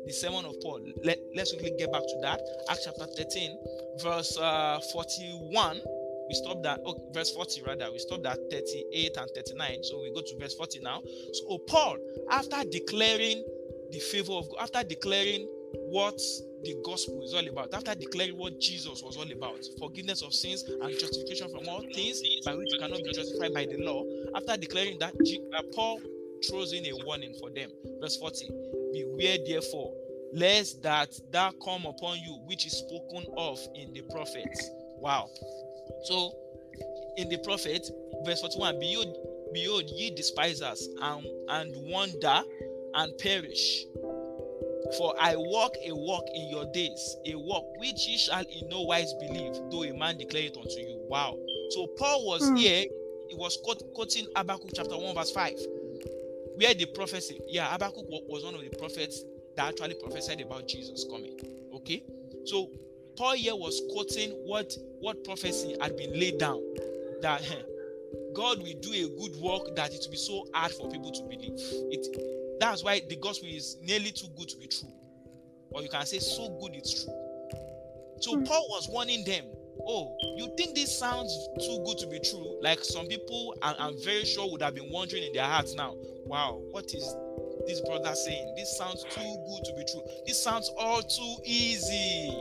the 0.07 0.13
sermon 0.13 0.45
of 0.45 0.55
Paul. 0.63 0.81
Let 1.03 1.19
let's 1.35 1.53
quickly 1.53 1.75
get 1.79 1.93
back 1.93 2.03
to 2.03 2.19
that. 2.23 2.41
Acts 2.69 2.85
chapter 2.85 3.07
13, 3.07 3.59
verse 4.03 4.37
uh, 4.39 4.81
41. 4.93 5.81
We 6.29 6.35
stopped 6.35 6.63
that. 6.63 6.81
oh, 6.87 6.97
verse 7.13 7.31
40 7.33 7.63
rather. 7.67 7.93
We 7.93 7.99
stopped 7.99 8.27
at 8.27 8.39
38 8.51 9.17
and 9.17 9.31
39. 9.35 9.85
So 9.85 10.01
we 10.01 10.13
go 10.15 10.23
to 10.23 10.37
verse 10.41 10.55
40 10.55 10.81
now. 10.81 11.03
So 11.33 11.45
oh, 11.51 11.59
Paul, 11.59 11.99
after 12.31 12.65
declaring 12.65 13.45
the 13.91 13.99
favor 13.99 14.33
of 14.33 14.49
God, 14.49 14.59
after 14.63 14.83
declaring 14.83 15.47
what 15.91 16.19
the 16.63 16.75
gospel 16.85 17.23
is 17.25 17.35
all 17.35 17.47
about, 17.47 17.75
after 17.75 17.95
declaring 17.95 18.39
what 18.39 18.59
Jesus 18.59 19.03
was 19.03 19.17
all 19.17 19.31
about, 19.31 19.59
forgiveness 19.79 20.23
of 20.23 20.33
sins 20.33 20.65
and 20.65 20.99
justification 20.99 21.51
from 21.51 21.69
all 21.69 21.83
things 21.95 22.23
by 22.45 22.55
which 22.55 22.73
you 22.73 22.79
cannot 22.79 23.03
be 23.05 23.13
justified 23.13 23.53
by 23.53 23.67
the 23.67 23.77
law, 23.79 24.03
after 24.35 24.57
declaring 24.57 24.99
that, 25.01 25.13
Paul 25.75 26.01
throws 26.49 26.73
in 26.73 26.87
a 26.87 27.05
warning 27.05 27.35
for 27.39 27.51
them. 27.51 27.71
Verse 28.01 28.17
40 28.17 28.49
Beware 28.95 29.39
therefore, 29.45 29.93
lest 30.33 30.83
that 30.83 31.11
that 31.33 31.55
come 31.65 31.85
upon 31.85 32.19
you 32.19 32.41
which 32.47 32.65
is 32.65 32.79
spoken 32.79 33.27
of 33.37 33.59
in 33.75 33.93
the 33.93 34.03
prophets. 34.03 34.71
Wow. 34.99 35.29
So, 36.05 36.33
in 37.17 37.29
the 37.29 37.39
prophet, 37.39 37.91
verse 38.25 38.41
41 38.41 38.79
Behold, 38.79 39.17
behold 39.53 39.85
ye 39.91 40.15
despisers, 40.15 40.89
and, 41.03 41.27
and 41.49 41.75
wonder 41.91 42.43
and 42.95 43.19
perish 43.19 43.87
for 44.99 45.15
I 45.21 45.35
walk 45.37 45.75
a 45.85 45.95
walk 45.95 46.25
in 46.35 46.49
your 46.49 46.67
days, 46.73 47.17
a 47.27 47.35
walk 47.35 47.65
which 47.79 48.07
ye 48.07 48.19
shall 48.19 48.43
in 48.43 48.69
no 48.69 48.83
wise 48.83 49.13
believe, 49.15 49.55
though 49.71 49.85
a 49.85 49.97
man 49.97 50.19
declare 50.19 50.45
it 50.45 50.57
unto 50.57 50.79
you. 50.79 51.01
Wow. 51.09 51.39
So 51.71 51.87
Paul 51.99 52.27
was 52.27 52.43
mm. 52.43 52.59
here, 52.59 52.85
he 53.29 53.35
was 53.35 53.59
quoting 53.95 54.27
Habakkuk 54.37 54.71
chapter 54.75 54.97
1, 54.97 55.15
verse 55.15 55.31
5, 55.31 55.53
where 56.57 56.75
the 56.75 56.87
prophecy, 56.87 57.41
yeah, 57.49 57.67
Habakkuk 57.73 58.05
was 58.09 58.45
one 58.45 58.55
of 58.55 58.61
the 58.61 58.77
prophets 58.77 59.25
that 59.57 59.69
actually 59.69 59.95
prophesied 59.95 60.41
about 60.41 60.69
Jesus 60.69 61.05
coming. 61.11 61.39
Okay. 61.75 62.03
So 62.45 62.71
Paul 63.17 63.35
here 63.35 63.55
was 63.55 63.81
quoting 63.93 64.31
what 64.47 64.73
what 65.01 65.23
prophecy 65.25 65.77
had 65.81 65.97
been 65.97 66.19
laid 66.19 66.39
down 66.39 66.61
that 67.23 67.43
God 68.35 68.59
will 68.59 68.79
do 68.81 68.93
a 68.93 69.09
good 69.21 69.37
work 69.41 69.75
that 69.77 69.93
it 69.93 70.01
will 70.05 70.11
be 70.11 70.17
so 70.17 70.47
hard 70.53 70.73
for 70.73 70.91
people 70.91 71.11
to 71.13 71.23
believe. 71.23 71.55
It 71.91 72.61
that's 72.61 72.83
why 72.83 73.01
the 73.09 73.17
gospel 73.17 73.49
is 73.49 73.77
nearly 73.83 74.11
too 74.11 74.29
good 74.37 74.49
to 74.49 74.57
be 74.59 74.67
true. 74.67 74.93
Or 75.71 75.83
you 75.83 75.89
can 75.89 76.07
say, 76.07 76.19
so 76.19 76.57
good 76.61 76.75
it's 76.75 77.05
true. 77.05 77.13
So 78.21 78.37
mm. 78.37 78.47
Paul 78.47 78.67
was 78.71 78.89
warning 78.89 79.25
them, 79.25 79.45
oh, 79.87 80.17
you 80.37 80.55
think 80.57 80.75
this 80.75 80.97
sounds 80.97 81.33
too 81.59 81.83
good 81.85 81.99
to 81.99 82.07
be 82.07 82.21
true? 82.21 82.59
Like 82.63 82.85
some 82.85 83.07
people, 83.07 83.57
I, 83.61 83.75
I'm 83.79 84.03
very 84.05 84.25
sure, 84.25 84.51
would 84.51 84.63
have 84.63 84.75
been 84.75 84.91
wondering 84.91 85.25
in 85.25 85.33
their 85.33 85.45
hearts 85.45 85.75
now, 85.75 85.95
wow, 86.27 86.61
what 86.71 86.93
is 86.95 87.15
this 87.67 87.81
brother 87.83 88.15
saying? 88.15 88.55
This 88.57 88.77
sounds 88.77 89.05
too 89.11 89.21
good 89.21 89.65
to 89.65 89.73
be 89.77 89.85
true. 89.91 90.03
This 90.27 90.43
sounds 90.43 90.71
all 90.79 91.03
too 91.03 91.37
easy. 91.45 92.33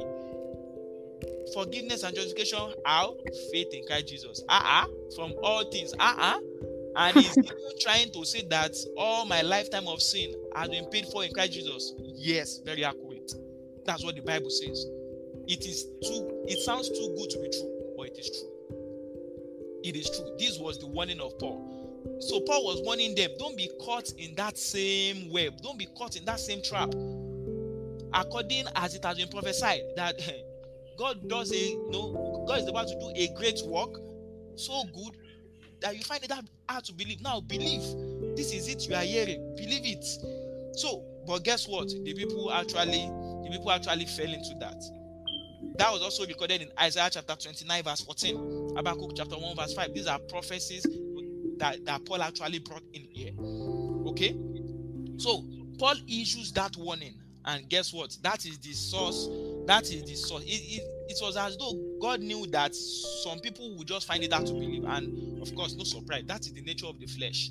Forgiveness 1.53 2.03
and 2.03 2.15
justification, 2.15 2.73
how? 2.85 3.15
Faith 3.51 3.73
in 3.73 3.85
Christ 3.85 4.07
Jesus. 4.07 4.43
Uh-uh. 4.49 4.87
From 5.15 5.33
all 5.43 5.63
things. 5.69 5.93
Uh-uh 5.99 6.39
and 6.95 7.17
he's 7.17 7.35
trying 7.79 8.11
to 8.11 8.25
say 8.25 8.43
that 8.49 8.75
all 8.97 9.25
my 9.25 9.41
lifetime 9.41 9.87
of 9.87 10.01
sin 10.01 10.33
has 10.55 10.69
been 10.69 10.85
paid 10.85 11.05
for 11.07 11.23
in 11.23 11.33
Christ 11.33 11.53
Jesus. 11.53 11.93
Yes, 11.99 12.59
very 12.63 12.83
accurate. 12.83 13.33
That's 13.85 14.03
what 14.03 14.15
the 14.15 14.21
Bible 14.21 14.49
says. 14.49 14.85
It 15.47 15.65
is 15.65 15.85
too, 16.03 16.45
it 16.47 16.59
sounds 16.59 16.89
too 16.89 17.15
good 17.17 17.29
to 17.31 17.39
be 17.39 17.49
true, 17.49 17.93
but 17.97 18.07
it 18.07 18.17
is 18.17 18.29
true. 18.29 18.49
It 19.83 19.95
is 19.95 20.09
true. 20.09 20.35
This 20.37 20.57
was 20.59 20.79
the 20.79 20.87
warning 20.87 21.19
of 21.19 21.37
Paul. 21.39 21.72
So 22.19 22.39
Paul 22.41 22.65
was 22.65 22.81
warning 22.83 23.15
them, 23.15 23.31
don't 23.37 23.57
be 23.57 23.69
caught 23.81 24.11
in 24.17 24.35
that 24.35 24.57
same 24.57 25.31
web, 25.31 25.61
don't 25.61 25.77
be 25.77 25.87
caught 25.97 26.15
in 26.15 26.25
that 26.25 26.39
same 26.39 26.61
trap. 26.61 26.93
According 28.13 28.65
as 28.75 28.95
it 28.95 29.03
has 29.03 29.17
been 29.17 29.27
prophesied, 29.29 29.81
that 29.95 30.15
God 30.97 31.27
does 31.27 31.51
a 31.51 31.55
you 31.55 31.89
know, 31.91 32.45
God 32.47 32.59
is 32.59 32.67
about 32.67 32.87
to 32.87 32.99
do 32.99 33.11
a 33.15 33.27
great 33.35 33.59
work, 33.65 33.99
so 34.55 34.83
good 34.93 35.17
that 35.81 35.97
you 35.97 36.03
find 36.03 36.23
it 36.23 36.31
hard 36.69 36.83
to 36.85 36.93
believe. 36.93 37.21
Now 37.21 37.41
believe. 37.41 37.83
This 38.35 38.53
is 38.53 38.67
it 38.67 38.87
you 38.87 38.95
are 38.95 39.01
hearing. 39.01 39.55
Believe 39.57 39.85
it. 39.85 40.05
So, 40.77 41.03
but 41.27 41.43
guess 41.43 41.67
what? 41.67 41.89
The 41.89 42.13
people 42.13 42.51
actually, 42.51 43.09
the 43.43 43.49
people 43.51 43.71
actually 43.71 44.05
fell 44.05 44.31
into 44.31 44.55
that. 44.59 44.81
That 45.77 45.91
was 45.91 46.01
also 46.01 46.25
recorded 46.25 46.61
in 46.61 46.71
Isaiah 46.79 47.09
chapter 47.11 47.35
29, 47.35 47.83
verse 47.83 48.01
14, 48.01 48.75
Habakkuk 48.75 49.11
chapter 49.15 49.35
1, 49.35 49.55
verse 49.55 49.73
5. 49.73 49.93
These 49.93 50.07
are 50.07 50.19
prophecies 50.19 50.85
that, 51.59 51.85
that 51.85 52.05
Paul 52.05 52.21
actually 52.21 52.59
brought 52.59 52.83
in 52.93 53.07
here. 53.09 53.33
Okay? 54.07 54.35
So 55.17 55.43
Paul 55.77 55.95
issues 56.07 56.51
that 56.53 56.75
warning, 56.77 57.15
and 57.45 57.67
guess 57.69 57.93
what? 57.93 58.17
That 58.21 58.45
is 58.45 58.57
the 58.59 58.73
source. 58.73 59.27
That 59.65 59.83
is 59.83 60.03
the 60.03 60.15
source. 60.15 60.43
It, 60.43 60.47
it, 60.47 60.83
it 61.09 61.17
was 61.21 61.35
as 61.35 61.57
though 61.57 61.73
God 62.01 62.21
knew 62.21 62.45
that 62.47 62.73
some 62.75 63.39
people 63.39 63.75
would 63.77 63.87
just 63.87 64.07
find 64.07 64.23
it 64.23 64.31
hard 64.31 64.45
to 64.47 64.53
believe. 64.53 64.85
And 64.85 65.41
of 65.41 65.53
course, 65.55 65.75
no 65.75 65.83
surprise, 65.83 66.23
that 66.27 66.41
is 66.41 66.53
the 66.53 66.61
nature 66.61 66.87
of 66.87 66.99
the 66.99 67.05
flesh. 67.05 67.49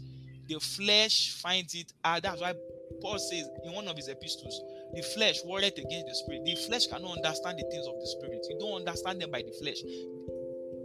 The 0.48 0.58
flesh 0.58 1.32
finds 1.40 1.74
it 1.74 1.92
hard. 2.04 2.24
That's 2.24 2.40
why 2.40 2.54
Paul 3.00 3.18
says 3.18 3.48
in 3.64 3.72
one 3.72 3.88
of 3.88 3.96
his 3.96 4.08
epistles, 4.08 4.60
the 4.94 5.02
flesh 5.02 5.38
warreth 5.44 5.78
against 5.78 6.06
the 6.06 6.14
spirit. 6.14 6.44
The 6.44 6.54
flesh 6.54 6.86
cannot 6.86 7.16
understand 7.16 7.58
the 7.58 7.64
things 7.70 7.86
of 7.86 7.94
the 7.98 8.06
spirit. 8.06 8.46
You 8.48 8.58
don't 8.58 8.86
understand 8.86 9.20
them 9.20 9.30
by 9.30 9.42
the 9.42 9.52
flesh. 9.52 9.78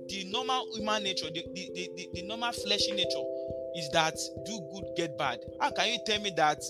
The 0.07 0.25
normal 0.31 0.67
human 0.73 1.03
nature, 1.03 1.27
the, 1.27 1.43
the, 1.53 1.71
the, 1.73 2.09
the, 2.13 2.21
normal 2.23 2.51
fleshy 2.51 2.91
nature 2.91 3.25
is 3.75 3.89
that 3.91 4.15
do 4.45 4.59
good, 4.73 4.85
get 4.95 5.17
bad. 5.17 5.39
How 5.59 5.71
can 5.71 5.89
you 5.89 5.99
tell 6.05 6.21
me 6.21 6.31
that, 6.37 6.61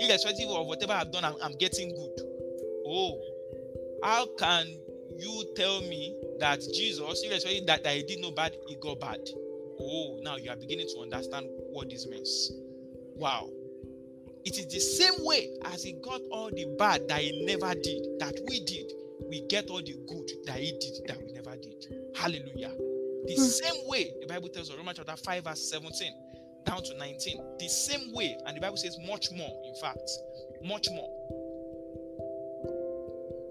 irrespective 0.00 0.48
of 0.48 0.66
whatever 0.66 0.92
I've 0.92 1.12
done, 1.12 1.24
I'm, 1.24 1.34
I'm 1.42 1.56
getting 1.58 1.94
good? 1.94 2.20
Oh, 2.86 3.20
how 4.02 4.26
can 4.38 4.66
you 5.18 5.44
tell 5.56 5.80
me 5.82 6.16
that 6.40 6.60
Jesus, 6.60 7.22
irrespective 7.24 7.66
that, 7.66 7.84
that 7.84 7.96
he 7.96 8.02
did 8.02 8.20
no 8.20 8.30
bad, 8.30 8.56
he 8.66 8.76
got 8.76 9.00
bad. 9.00 9.20
Oh, 9.80 10.18
now 10.22 10.36
you 10.36 10.50
are 10.50 10.56
beginning 10.56 10.88
to 10.94 11.00
understand 11.00 11.46
what 11.70 11.90
this 11.90 12.06
means. 12.06 12.52
Wow. 13.14 13.50
It 14.44 14.58
is 14.58 14.66
the 14.66 14.78
same 14.78 15.24
way 15.24 15.50
as 15.64 15.82
he 15.82 15.92
got 15.92 16.20
all 16.30 16.50
the 16.50 16.66
bad 16.78 17.08
that 17.08 17.20
he 17.20 17.44
never 17.44 17.74
did, 17.74 18.18
that 18.20 18.38
we 18.48 18.60
did. 18.60 18.92
We 19.28 19.42
get 19.48 19.70
all 19.70 19.82
the 19.82 19.96
good 20.06 20.30
that 20.46 20.58
he 20.58 20.72
did 20.72 21.08
that 21.08 21.18
we 21.18 21.32
never 21.32 21.56
did. 21.56 21.86
Hallelujah. 22.14 22.72
The 23.26 23.34
hmm. 23.34 23.42
same 23.42 23.88
way 23.88 24.12
the 24.20 24.26
Bible 24.26 24.48
tells 24.48 24.70
us, 24.70 24.76
Romans 24.76 24.98
chapter 24.98 25.16
5, 25.16 25.44
verse 25.44 25.70
17 25.70 26.12
down 26.66 26.82
to 26.82 26.98
19. 26.98 27.40
The 27.58 27.68
same 27.68 28.12
way, 28.12 28.36
and 28.44 28.56
the 28.56 28.60
Bible 28.60 28.76
says 28.76 28.98
much 29.06 29.30
more, 29.32 29.62
in 29.64 29.74
fact, 29.80 30.10
much 30.62 30.88
more. 30.90 31.08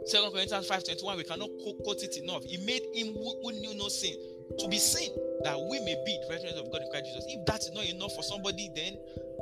Second 0.05 0.31
Corinthians 0.33 0.67
5:21, 0.67 1.17
we 1.17 1.23
cannot 1.23 1.49
quote 1.83 2.03
it 2.03 2.15
enough. 2.17 2.43
He 2.43 2.57
made 2.57 2.83
him 2.93 3.13
who, 3.15 3.41
who 3.41 3.51
knew 3.53 3.73
no 3.73 3.87
sin 3.87 4.15
to 4.59 4.67
be 4.67 4.77
sin, 4.77 5.09
that 5.43 5.59
we 5.59 5.79
may 5.79 5.95
be 6.05 6.19
the 6.21 6.27
righteousness 6.29 6.59
of 6.59 6.71
God 6.71 6.81
in 6.83 6.89
Christ 6.91 7.05
Jesus. 7.05 7.25
If 7.27 7.45
that 7.47 7.61
is 7.61 7.71
not 7.73 7.85
enough 7.85 8.13
for 8.13 8.21
somebody, 8.21 8.69
then 8.75 8.97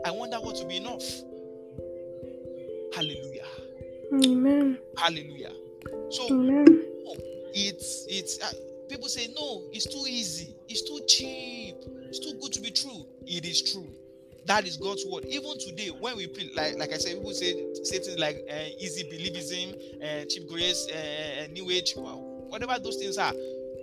I 0.06 0.12
wonder 0.12 0.38
what 0.40 0.56
will 0.56 0.68
be 0.68 0.78
enough. 0.78 1.04
Hallelujah. 2.96 3.48
Amen. 4.24 4.78
Hallelujah. 4.98 5.52
So 6.12 6.28
Amen. 6.30 6.66
it's 7.54 8.06
it's 8.08 8.40
uh, 8.40 8.54
people 8.90 9.08
say 9.08 9.28
no, 9.36 9.64
it's 9.72 9.86
too 9.86 10.04
easy, 10.08 10.56
it's 10.68 10.82
too 10.84 11.00
cheap, 11.08 11.76
it's 12.10 12.20
too 12.20 12.38
good 12.42 12.52
to 12.54 12.62
be 12.62 12.72
true. 12.72 13.06
It 13.26 13.46
is 13.46 13.72
true. 13.72 13.88
That 14.46 14.66
is 14.66 14.78
God's 14.78 15.06
word. 15.06 15.26
Even 15.26 15.58
today, 15.58 15.90
when 15.90 16.18
we 16.18 16.28
pray, 16.28 16.50
like 16.56 16.78
like 16.78 16.92
I 16.92 16.98
said, 16.98 17.16
people 17.16 17.34
say 17.34 17.54
say 17.84 18.00
things 18.00 18.20
like 18.20 18.46
uh, 18.50 18.70
easy 18.80 19.04
believism, 19.04 19.74
uh, 20.04 20.26
cheap 20.26 20.50
grace, 20.50 20.88
uh, 20.92 21.48
new 21.52 21.70
age, 21.72 21.94
whatever 21.96 22.78
those 22.80 22.98
things 22.98 23.18
are. 23.18 23.34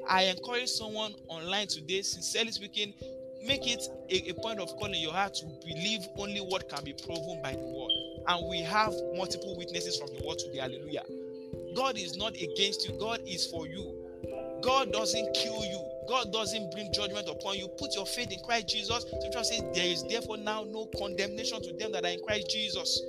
I 0.09 0.25
encourage 0.25 0.69
someone 0.69 1.15
online 1.29 1.67
today, 1.69 2.03
sincerely 2.03 2.53
speaking, 2.53 2.95
make 3.45 3.67
it 3.67 3.83
a, 4.11 4.31
a, 4.31 4.35
point 4.35 4.61
of 4.61 4.69
calling 4.77 5.01
your 5.01 5.13
heart 5.13 5.35
to 5.35 5.47
believe 5.65 6.01
only 6.17 6.41
what 6.41 6.69
can 6.69 6.85
be 6.85 6.93
proven 6.93 7.41
by 7.43 7.53
the 7.53 7.59
word. 7.59 7.91
And 8.29 8.49
we 8.49 8.61
have 8.63 8.93
multiple 9.15 9.57
witnesses 9.57 9.99
from 9.99 10.09
the 10.09 10.27
word 10.27 10.39
today. 10.39 10.59
Hallelujah. 10.59 11.05
God 11.75 11.97
is 11.97 12.17
not 12.17 12.35
against 12.35 12.89
you, 12.89 12.99
God 12.99 13.21
is 13.27 13.47
for 13.47 13.67
you. 13.67 14.00
God 14.63 14.93
doesn't 14.93 15.35
kill 15.35 15.65
you. 15.65 15.85
God 16.09 16.33
doesn't 16.33 16.73
bring 16.73 16.93
judgment 16.93 17.29
upon 17.29 17.57
you. 17.57 17.69
Put 17.69 17.95
your 17.95 18.07
faith 18.07 18.33
in 18.33 18.41
Christ 18.45 18.69
Jesus. 18.69 19.05
Scripture 19.05 19.45
says, 19.45 19.63
There 19.75 19.87
is 19.87 20.03
therefore 20.05 20.39
now 20.39 20.65
no 20.65 20.87
condemnation 20.99 21.63
to 21.63 21.73
them 21.75 21.93
that 21.93 22.05
are 22.05 22.11
in 22.11 22.21
Christ 22.27 22.51
Jesus. 22.51 23.01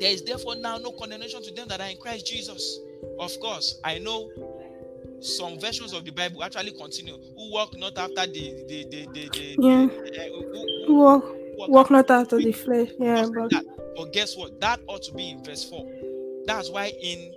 There 0.00 0.10
is 0.10 0.22
therefore 0.22 0.56
now 0.56 0.78
no 0.78 0.92
condemnation 0.92 1.42
to 1.42 1.54
them 1.54 1.68
that 1.68 1.80
are 1.80 1.88
in 1.88 1.96
Christ 1.96 2.26
Jesus. 2.26 2.80
Of 3.18 3.38
course, 3.40 3.80
I 3.84 3.98
know 3.98 4.30
some 5.20 5.58
versions 5.60 5.92
of 5.92 6.04
the 6.04 6.10
Bible 6.10 6.42
actually 6.42 6.72
continue. 6.72 7.16
Who 7.36 7.52
walk 7.52 7.76
not 7.78 7.96
after 7.96 8.26
the 8.26 8.64
the 8.68 8.86
the 8.90 9.06
the, 9.12 9.28
the 9.28 9.56
yeah. 9.58 9.84
Uh, 9.84 10.28
who, 10.28 10.86
who, 10.86 10.94
walk 10.94 11.24
walk, 11.56 11.68
Walk 11.68 11.90
not 11.90 12.10
after 12.10 12.38
the 12.38 12.52
flesh. 12.52 12.88
Yeah, 12.98 13.26
but 13.32 13.50
that. 13.50 13.64
But 13.96 14.12
guess 14.12 14.36
what? 14.36 14.60
That 14.60 14.80
ought 14.88 15.02
to 15.02 15.12
be 15.12 15.30
in 15.30 15.44
verse 15.44 15.68
4. 15.68 15.86
That's 16.46 16.70
why 16.70 16.92
in 17.00 17.32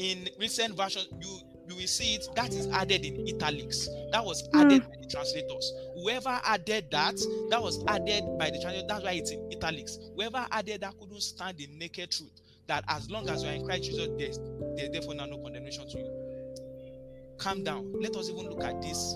in 0.00 0.28
recent 0.38 0.74
version 0.76 1.02
you 1.20 1.28
you 1.68 1.76
will 1.76 1.86
see 1.86 2.16
it 2.16 2.26
that 2.34 2.52
is 2.52 2.66
added 2.68 3.04
in 3.04 3.28
italics. 3.28 3.88
That 4.10 4.24
was 4.24 4.48
hmm. 4.50 4.58
added 4.58 4.82
by 4.82 4.96
the 5.00 5.06
translators. 5.06 5.72
Whoever 5.94 6.40
added 6.42 6.86
that, 6.90 7.14
that 7.50 7.62
was 7.62 7.84
added 7.86 8.24
by 8.40 8.50
the 8.50 8.58
translators. 8.60 8.88
That's 8.88 9.04
why 9.04 9.12
it's 9.12 9.30
in 9.30 9.48
italics. 9.52 9.98
Whoever 10.16 10.44
added 10.50 10.80
that 10.80 10.98
couldn't 10.98 11.20
stand 11.20 11.58
the 11.58 11.68
naked 11.78 12.10
truth 12.10 12.40
that 12.66 12.84
as 12.88 13.08
long 13.08 13.28
as 13.28 13.44
you 13.44 13.50
are 13.50 13.52
in 13.52 13.64
Christ 13.64 13.84
Jesus, 13.84 14.08
there's, 14.18 14.38
there's 14.76 14.90
therefore 14.90 15.14
now 15.14 15.26
no 15.26 15.38
condemnation 15.38 15.88
to 15.90 15.98
you. 15.98 17.36
Calm 17.38 17.62
down. 17.62 17.92
Let 18.00 18.16
us 18.16 18.28
even 18.28 18.48
look 18.48 18.64
at 18.64 18.82
this 18.82 19.14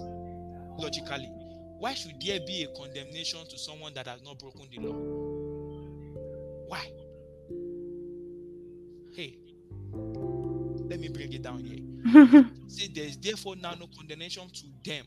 logically. 0.78 1.28
Why 1.78 1.94
should 1.94 2.20
there 2.24 2.38
be 2.46 2.62
a 2.62 2.68
condemnation 2.78 3.40
to 3.48 3.58
someone 3.58 3.94
that 3.94 4.06
has 4.06 4.22
not 4.22 4.38
broken 4.38 4.68
the 4.70 4.80
law? 4.80 4.94
Why? 6.68 6.88
Hey, 9.14 9.38
let 10.88 11.00
me 11.00 11.08
bring 11.08 11.32
it 11.32 11.42
down 11.42 11.60
here. 11.60 12.50
See, 12.68 12.90
there 12.94 13.04
is 13.04 13.16
therefore 13.16 13.56
now 13.56 13.74
no 13.78 13.88
condemnation 13.96 14.48
to 14.48 14.64
them, 14.84 15.04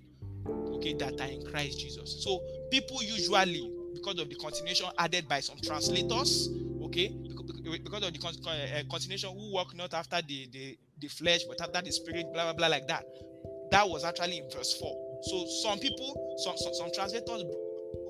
okay, 0.74 0.94
that 0.94 1.20
are 1.22 1.28
in 1.28 1.46
Christ 1.46 1.80
Jesus. 1.80 2.24
So 2.24 2.42
people 2.72 3.02
usually, 3.04 3.72
because 3.94 4.20
of 4.20 4.30
the 4.30 4.36
continuation 4.36 4.88
added 4.98 5.28
by 5.28 5.40
some 5.40 5.58
translators, 5.63 6.50
okay, 6.84 7.10
because 7.84 8.04
of 8.04 8.13
the 8.13 8.20
con- 8.20 8.34
uh, 8.48 8.84
continuation, 8.90 9.30
who 9.38 9.52
walk 9.52 9.76
not 9.76 9.94
after 9.94 10.20
the, 10.28 10.48
the 10.52 10.78
the 11.00 11.08
flesh 11.08 11.44
but 11.44 11.62
after 11.62 11.82
the 11.82 11.92
spirit, 11.92 12.26
blah 12.34 12.44
blah 12.46 12.54
blah, 12.54 12.68
like 12.68 12.88
that. 12.88 13.06
That 13.72 13.88
was 13.88 14.04
actually 14.04 14.38
in 14.38 14.50
verse 14.50 14.74
four. 14.80 14.96
So 15.24 15.46
some 15.63 15.80
people, 15.80 16.38
some 16.44 16.58
some, 16.58 16.74
some 16.74 16.92
translators 16.94 17.44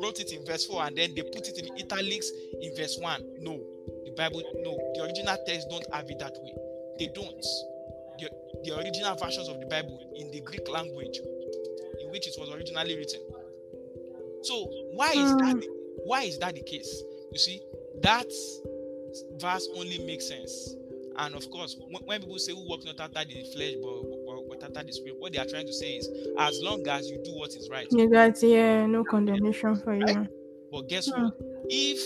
wrote 0.01 0.19
it 0.19 0.32
in 0.32 0.45
verse 0.45 0.65
4 0.65 0.88
and 0.88 0.97
then 0.97 1.13
they 1.15 1.21
put 1.21 1.47
it 1.47 1.58
in 1.58 1.73
italics 1.77 2.32
in 2.62 2.75
verse 2.75 2.97
1 2.99 3.23
no 3.41 3.60
the 4.06 4.12
bible 4.17 4.43
no 4.63 4.77
the 4.95 5.03
original 5.03 5.38
text 5.45 5.67
don't 5.69 5.86
have 5.93 6.10
it 6.10 6.19
that 6.19 6.36
way 6.41 6.53
they 6.99 7.07
don't 7.13 7.41
the, 8.19 8.29
the 8.63 8.77
original 8.77 9.15
versions 9.15 9.47
of 9.47 9.60
the 9.60 9.65
bible 9.67 9.99
in 10.15 10.29
the 10.31 10.41
greek 10.41 10.67
language 10.69 11.19
in 12.01 12.12
which 12.12 12.27
it 12.27 12.36
was 12.39 12.49
originally 12.49 12.95
written 12.95 13.21
so 14.43 14.55
why 14.93 15.13
is 15.13 15.36
that 15.38 15.53
Hmm. 15.53 15.60
the, 15.60 15.67
why 16.05 16.23
is 16.23 16.38
that 16.39 16.53
the 16.55 16.62
case 16.62 17.03
you 17.31 17.39
see 17.39 17.62
that 18.01 18.27
verse 19.39 19.67
only 19.75 19.99
makes 20.05 20.27
sense 20.27 20.75
and 21.19 21.33
of 21.36 21.49
course 21.49 21.75
when, 21.89 22.01
when 22.05 22.19
people 22.21 22.38
say 22.38 22.53
who 22.53 22.67
walk 22.67 22.83
not 22.86 22.99
after 22.99 23.25
the 23.25 23.43
flesh 23.53 23.73
but, 23.81 24.03
but, 24.27 24.60
but 24.62 24.63
after 24.63 24.83
the 24.83 24.93
spirit 24.93 25.15
what 25.19 25.33
they 25.33 25.39
are 25.39 25.45
trying 25.47 25.65
to 25.65 25.73
say 25.73 25.95
is 25.97 26.07
as 26.39 26.60
long 26.63 26.88
as 26.88 27.10
you 27.10 27.17
do 27.23 27.31
what 27.36 27.49
is 27.55 27.67
right 27.71 27.88
you 27.89 28.10
guys, 28.10 28.41
yeah, 28.43 28.86
no 28.86 29.03
condemnation 29.03 29.75
for 29.77 29.95
you. 29.95 30.27
But 30.71 30.88
guess 30.89 31.10
Hmm. 31.10 31.23
what? 31.23 31.33
If 31.69 31.99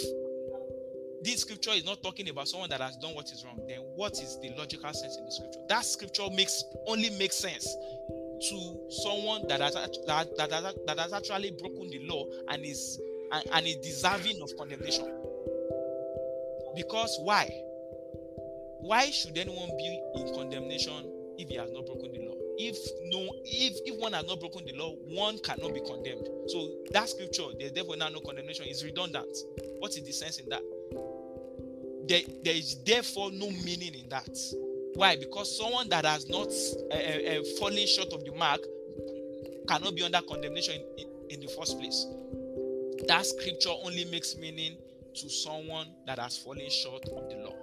this 1.23 1.41
scripture 1.41 1.71
is 1.71 1.85
not 1.85 2.01
talking 2.01 2.29
about 2.29 2.47
someone 2.47 2.69
that 2.69 2.81
has 2.81 2.97
done 2.97 3.13
what 3.13 3.31
is 3.31 3.43
wrong, 3.45 3.59
then 3.67 3.79
what 3.95 4.13
is 4.13 4.39
the 4.41 4.51
logical 4.57 4.91
sense 4.93 5.17
in 5.17 5.25
the 5.25 5.31
scripture? 5.31 5.59
That 5.69 5.85
scripture 5.85 6.27
makes 6.33 6.63
only 6.87 7.09
makes 7.11 7.35
sense 7.35 7.65
to 8.49 8.79
someone 8.89 9.47
that 9.47 9.61
has 9.61 9.75
act- 9.75 9.99
that, 10.07 10.35
that, 10.37 10.73
that 10.87 10.99
has 10.99 11.13
actually 11.13 11.51
broken 11.51 11.89
the 11.89 11.99
law 12.07 12.25
and 12.49 12.65
is 12.65 12.99
and, 13.31 13.43
and 13.53 13.67
is 13.67 13.75
deserving 13.77 14.41
of 14.41 14.49
condemnation. 14.57 15.05
Because 16.75 17.17
why? 17.21 17.49
Why 18.79 19.11
should 19.11 19.37
anyone 19.37 19.69
be 19.77 20.01
in 20.15 20.33
condemnation 20.33 21.11
if 21.37 21.49
he 21.49 21.55
has 21.55 21.71
not 21.71 21.85
broken 21.85 22.11
the 22.13 22.19
law? 22.25 22.35
If 22.57 22.77
no, 23.05 23.29
if 23.45 23.77
if 23.85 23.99
one 23.99 24.13
has 24.13 24.25
not 24.25 24.39
broken 24.39 24.65
the 24.65 24.73
law, 24.73 24.95
one 25.07 25.37
cannot 25.39 25.73
be 25.73 25.81
condemned. 25.81 26.27
So 26.47 26.69
that 26.91 27.09
scripture, 27.09 27.47
there's 27.59 27.73
therefore 27.73 27.97
now 27.97 28.09
no 28.09 28.21
condemnation, 28.21 28.65
is 28.67 28.83
redundant. 28.83 29.37
What 29.79 29.91
is 29.91 30.03
the 30.03 30.11
sense 30.11 30.39
in 30.39 30.49
that? 30.49 30.61
There, 32.07 32.21
there 32.43 32.55
is 32.55 32.77
therefore 32.83 33.31
no 33.31 33.49
meaning 33.49 33.93
in 33.93 34.09
that. 34.09 34.29
Why? 34.95 35.15
Because 35.15 35.57
someone 35.57 35.89
that 35.89 36.05
has 36.05 36.29
not 36.29 36.47
uh, 36.91 36.95
uh, 36.95 37.43
fallen 37.59 37.87
short 37.87 38.11
of 38.13 38.25
the 38.25 38.33
mark 38.35 38.59
cannot 39.67 39.95
be 39.95 40.03
under 40.03 40.21
condemnation 40.21 40.75
in, 40.97 41.05
in, 41.05 41.09
in 41.29 41.39
the 41.39 41.47
first 41.47 41.79
place. 41.79 42.05
That 43.07 43.25
scripture 43.25 43.71
only 43.83 44.05
makes 44.05 44.35
meaning 44.35 44.77
to 45.15 45.29
someone 45.29 45.87
that 46.07 46.19
has 46.19 46.37
fallen 46.37 46.69
short 46.69 47.03
of 47.05 47.29
the 47.29 47.37
law. 47.37 47.55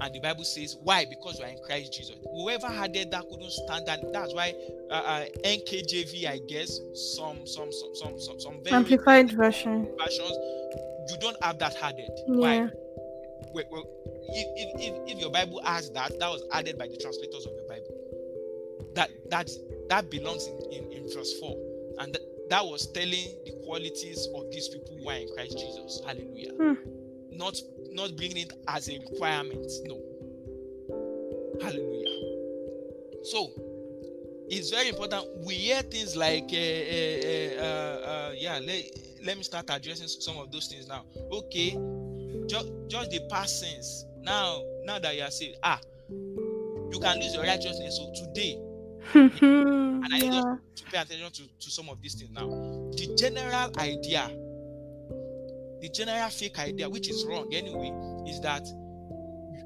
And 0.00 0.14
the 0.14 0.20
Bible 0.20 0.44
says, 0.44 0.76
why? 0.82 1.04
Because 1.04 1.38
you 1.38 1.44
are 1.44 1.48
in 1.48 1.58
Christ 1.64 1.92
Jesus. 1.92 2.16
Whoever 2.32 2.66
had 2.66 2.96
it 2.96 3.10
that 3.10 3.22
couldn't 3.28 3.52
stand 3.52 3.86
that. 3.86 4.00
That's 4.12 4.34
why 4.34 4.54
uh, 4.90 4.94
uh, 4.94 5.24
NKJV, 5.44 6.26
I 6.26 6.40
guess, 6.48 6.80
some 7.14 7.46
some 7.46 7.70
some 7.70 7.94
some 7.94 8.18
some, 8.18 8.40
some 8.40 8.64
very 8.64 8.76
Amplified 8.76 9.30
version. 9.32 9.88
versions, 9.98 10.36
you 11.08 11.16
don't 11.18 11.42
have 11.42 11.58
that 11.58 11.76
added. 11.82 12.10
Why? 12.26 12.54
Yeah. 12.54 12.68
Well, 13.52 13.64
well, 13.70 13.84
if, 14.28 14.80
if, 14.80 15.12
if, 15.12 15.20
your 15.20 15.30
Bible 15.30 15.60
has 15.64 15.90
that, 15.90 16.18
that 16.18 16.28
was 16.28 16.42
added 16.52 16.78
by 16.78 16.86
the 16.88 16.96
translators 16.96 17.46
of 17.46 17.52
your 17.52 17.68
Bible. 17.68 17.94
That 18.94 19.10
that 19.30 19.50
that 19.88 20.10
belongs 20.10 20.46
in, 20.46 20.58
in, 20.72 20.92
in 20.92 21.14
verse 21.14 21.38
4. 21.38 21.56
And 21.98 22.14
that, 22.14 22.22
that 22.50 22.64
was 22.64 22.90
telling 22.92 23.36
the 23.44 23.52
qualities 23.64 24.28
of 24.34 24.50
these 24.50 24.68
people 24.68 24.98
who 25.02 25.08
are 25.10 25.16
in 25.16 25.28
Christ 25.34 25.58
Jesus. 25.58 26.02
Hallelujah. 26.06 26.52
Hmm. 26.52 26.74
Not 27.30 27.60
not 27.90 28.16
bringing 28.16 28.38
it 28.38 28.52
as 28.68 28.88
a 28.88 28.98
requirement. 28.98 29.70
No. 29.84 30.00
Hallelujah. 31.60 32.02
So 33.24 33.50
it's 34.48 34.70
very 34.70 34.88
important. 34.88 35.24
We 35.46 35.54
hear 35.54 35.82
things 35.82 36.16
like, 36.16 36.50
uh, 36.52 36.56
uh, 36.56 37.64
uh, 37.64 38.00
uh, 38.04 38.32
yeah, 38.36 38.60
let, 38.62 38.84
let 39.24 39.36
me 39.36 39.42
start 39.42 39.66
addressing 39.70 40.08
some 40.08 40.36
of 40.38 40.50
those 40.50 40.68
things 40.68 40.86
now. 40.88 41.04
Okay, 41.30 41.78
just, 42.46 42.68
just 42.88 43.10
the 43.10 43.20
past 43.30 43.60
sins. 43.60 44.06
Now, 44.22 44.62
now 44.84 44.98
that 44.98 45.16
you 45.16 45.22
are 45.22 45.30
saved, 45.30 45.58
ah, 45.62 45.80
you 46.10 46.98
can 47.00 47.20
lose 47.20 47.34
your 47.34 47.44
righteousness. 47.44 47.96
So 47.96 48.12
today, 48.14 48.58
and 49.14 50.04
I 50.12 50.18
need 50.18 50.32
yeah. 50.32 50.56
to 50.76 50.84
pay 50.84 50.98
attention 50.98 51.30
to, 51.32 51.42
to 51.60 51.70
some 51.70 51.88
of 51.88 52.00
these 52.00 52.14
things 52.14 52.30
now. 52.30 52.46
The 52.48 53.14
general 53.16 53.70
idea, 53.78 54.28
the 55.80 55.88
general 55.92 56.28
fake 56.28 56.58
idea, 56.58 56.88
which 56.88 57.08
is 57.08 57.24
wrong 57.24 57.52
anyway, 57.52 57.90
is 58.30 58.40
that 58.40 58.66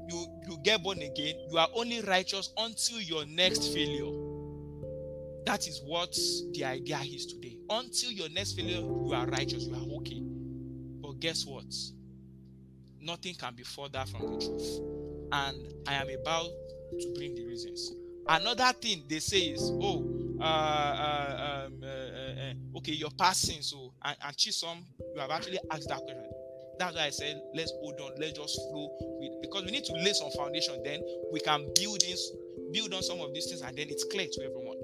you 0.09 0.25
you 0.47 0.57
get 0.63 0.81
born 0.81 1.01
again, 1.01 1.35
you 1.51 1.57
are 1.57 1.67
only 1.75 2.01
righteous 2.01 2.51
until 2.57 3.01
your 3.01 3.25
next 3.25 3.73
failure. 3.73 4.26
That 5.47 5.65
is 5.65 5.81
what 5.85 6.13
the 6.51 6.65
idea 6.65 6.99
is 7.05 7.25
today. 7.25 7.57
Until 7.69 8.11
your 8.11 8.27
next 8.27 8.57
failure, 8.57 8.81
you 8.81 9.11
are 9.15 9.25
righteous, 9.27 9.63
you 9.63 9.75
are 9.75 9.97
okay. 9.99 10.21
But 11.01 11.21
guess 11.21 11.45
what? 11.45 11.73
Nothing 12.99 13.33
can 13.33 13.55
be 13.55 13.63
further 13.63 14.03
from 14.11 14.33
the 14.33 14.45
truth. 14.45 14.81
And 15.31 15.73
I 15.87 15.93
am 15.93 16.09
about 16.09 16.49
to 16.99 17.13
bring 17.15 17.33
the 17.33 17.45
reasons. 17.45 17.93
Another 18.27 18.73
thing 18.73 19.03
they 19.07 19.19
say 19.19 19.39
is, 19.39 19.61
oh, 19.63 20.35
uh, 20.41 20.43
uh, 20.43 21.65
um, 21.67 21.81
uh, 21.81 21.85
uh, 21.85 22.49
uh, 22.49 22.77
okay, 22.79 22.91
you're 22.91 23.09
passing. 23.17 23.61
So, 23.61 23.93
and, 24.03 24.17
and 24.25 24.35
Chisom, 24.35 24.83
you 25.15 25.21
have 25.21 25.31
actually 25.31 25.59
asked 25.71 25.87
that 25.87 25.99
question. 25.99 26.29
That's 26.77 26.93
why 26.93 27.05
I 27.05 27.09
said, 27.09 27.41
let's 27.55 27.71
hold 27.79 28.01
on, 28.01 28.19
let's 28.19 28.37
just 28.37 28.53
flow 28.69 28.89
with 29.21 29.41
because 29.41 29.63
we 29.63 29.71
need 29.71 29.85
to 29.85 29.93
lay 29.93 30.11
some 30.11 30.29
foundation. 30.31 30.83
Then 30.83 31.01
we 31.31 31.39
can 31.39 31.71
build 31.73 32.01
this, 32.01 32.33
build 32.73 32.93
on 32.93 33.01
some 33.01 33.21
of 33.21 33.33
these 33.33 33.45
things, 33.45 33.61
and 33.61 33.77
then 33.77 33.87
it's 33.89 34.03
clear 34.03 34.27
to 34.29 34.43
everyone. 34.43 34.77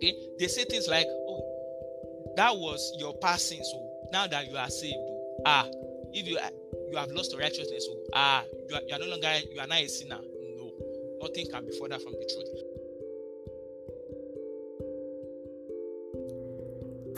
They 0.00 0.46
say 0.48 0.64
things 0.64 0.88
like, 0.88 1.06
oh, 1.06 2.34
that 2.36 2.56
was 2.56 2.94
your 2.98 3.14
past 3.18 3.48
sin. 3.48 3.62
So 3.64 3.90
now 4.12 4.26
that 4.26 4.50
you 4.50 4.56
are 4.56 4.70
saved, 4.70 4.96
oh, 4.96 5.42
ah, 5.46 5.66
if 6.12 6.26
you 6.26 6.38
you 6.90 6.96
have 6.96 7.10
lost 7.10 7.34
righteousness, 7.38 7.86
so 7.86 7.96
ah, 8.14 8.44
you 8.68 8.76
are, 8.76 8.82
you 8.86 8.94
are 8.94 8.98
no 8.98 9.06
longer 9.06 9.32
you 9.52 9.60
are 9.60 9.66
not 9.66 9.78
a 9.78 9.88
sinner. 9.88 10.18
No, 10.56 10.72
nothing 11.20 11.46
can 11.50 11.66
be 11.66 11.72
further 11.78 11.98
from 11.98 12.12
the 12.12 12.26
truth. 12.32 12.77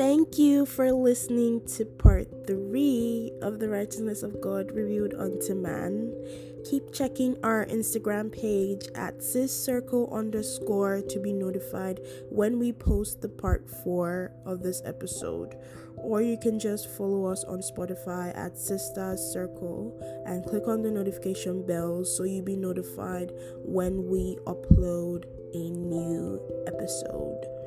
Thank 0.01 0.39
you 0.39 0.65
for 0.65 0.91
listening 0.93 1.61
to 1.77 1.85
part 1.85 2.47
three 2.47 3.33
of 3.43 3.61
the 3.61 3.69
righteousness 3.69 4.23
of 4.23 4.41
God 4.41 4.73
revealed 4.73 5.13
unto 5.13 5.55
man. 5.55 6.15
Keep 6.65 6.95
checking 6.95 7.37
our 7.45 7.67
Instagram 7.67 8.33
page 8.33 8.89
at 8.95 9.23
ciscircle 9.23 10.11
underscore 10.11 11.03
to 11.03 11.21
be 11.21 11.35
notified 11.35 12.01
when 12.31 12.59
we 12.59 12.73
post 12.73 13.21
the 13.21 13.29
part 13.29 13.69
four 13.69 14.33
of 14.47 14.63
this 14.63 14.81
episode. 14.87 15.55
Or 15.99 16.23
you 16.23 16.39
can 16.39 16.59
just 16.59 16.89
follow 16.97 17.27
us 17.27 17.45
on 17.45 17.59
Spotify 17.61 18.35
at 18.35 18.57
Sisters 18.57 19.21
Circle 19.21 20.25
and 20.25 20.47
click 20.47 20.67
on 20.67 20.81
the 20.81 20.91
notification 20.91 21.67
bell 21.67 22.07
so 22.07 22.25
you'll 22.25 22.43
be 22.43 22.57
notified 22.57 23.33
when 23.67 24.07
we 24.07 24.39
upload 24.47 25.25
a 25.53 25.69
new 25.69 26.41
episode. 26.67 27.60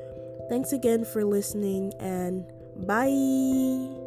Thanks 0.54 0.72
again 0.72 1.04
for 1.04 1.26
listening 1.26 1.96
and 2.00 2.46
bye. 2.86 4.03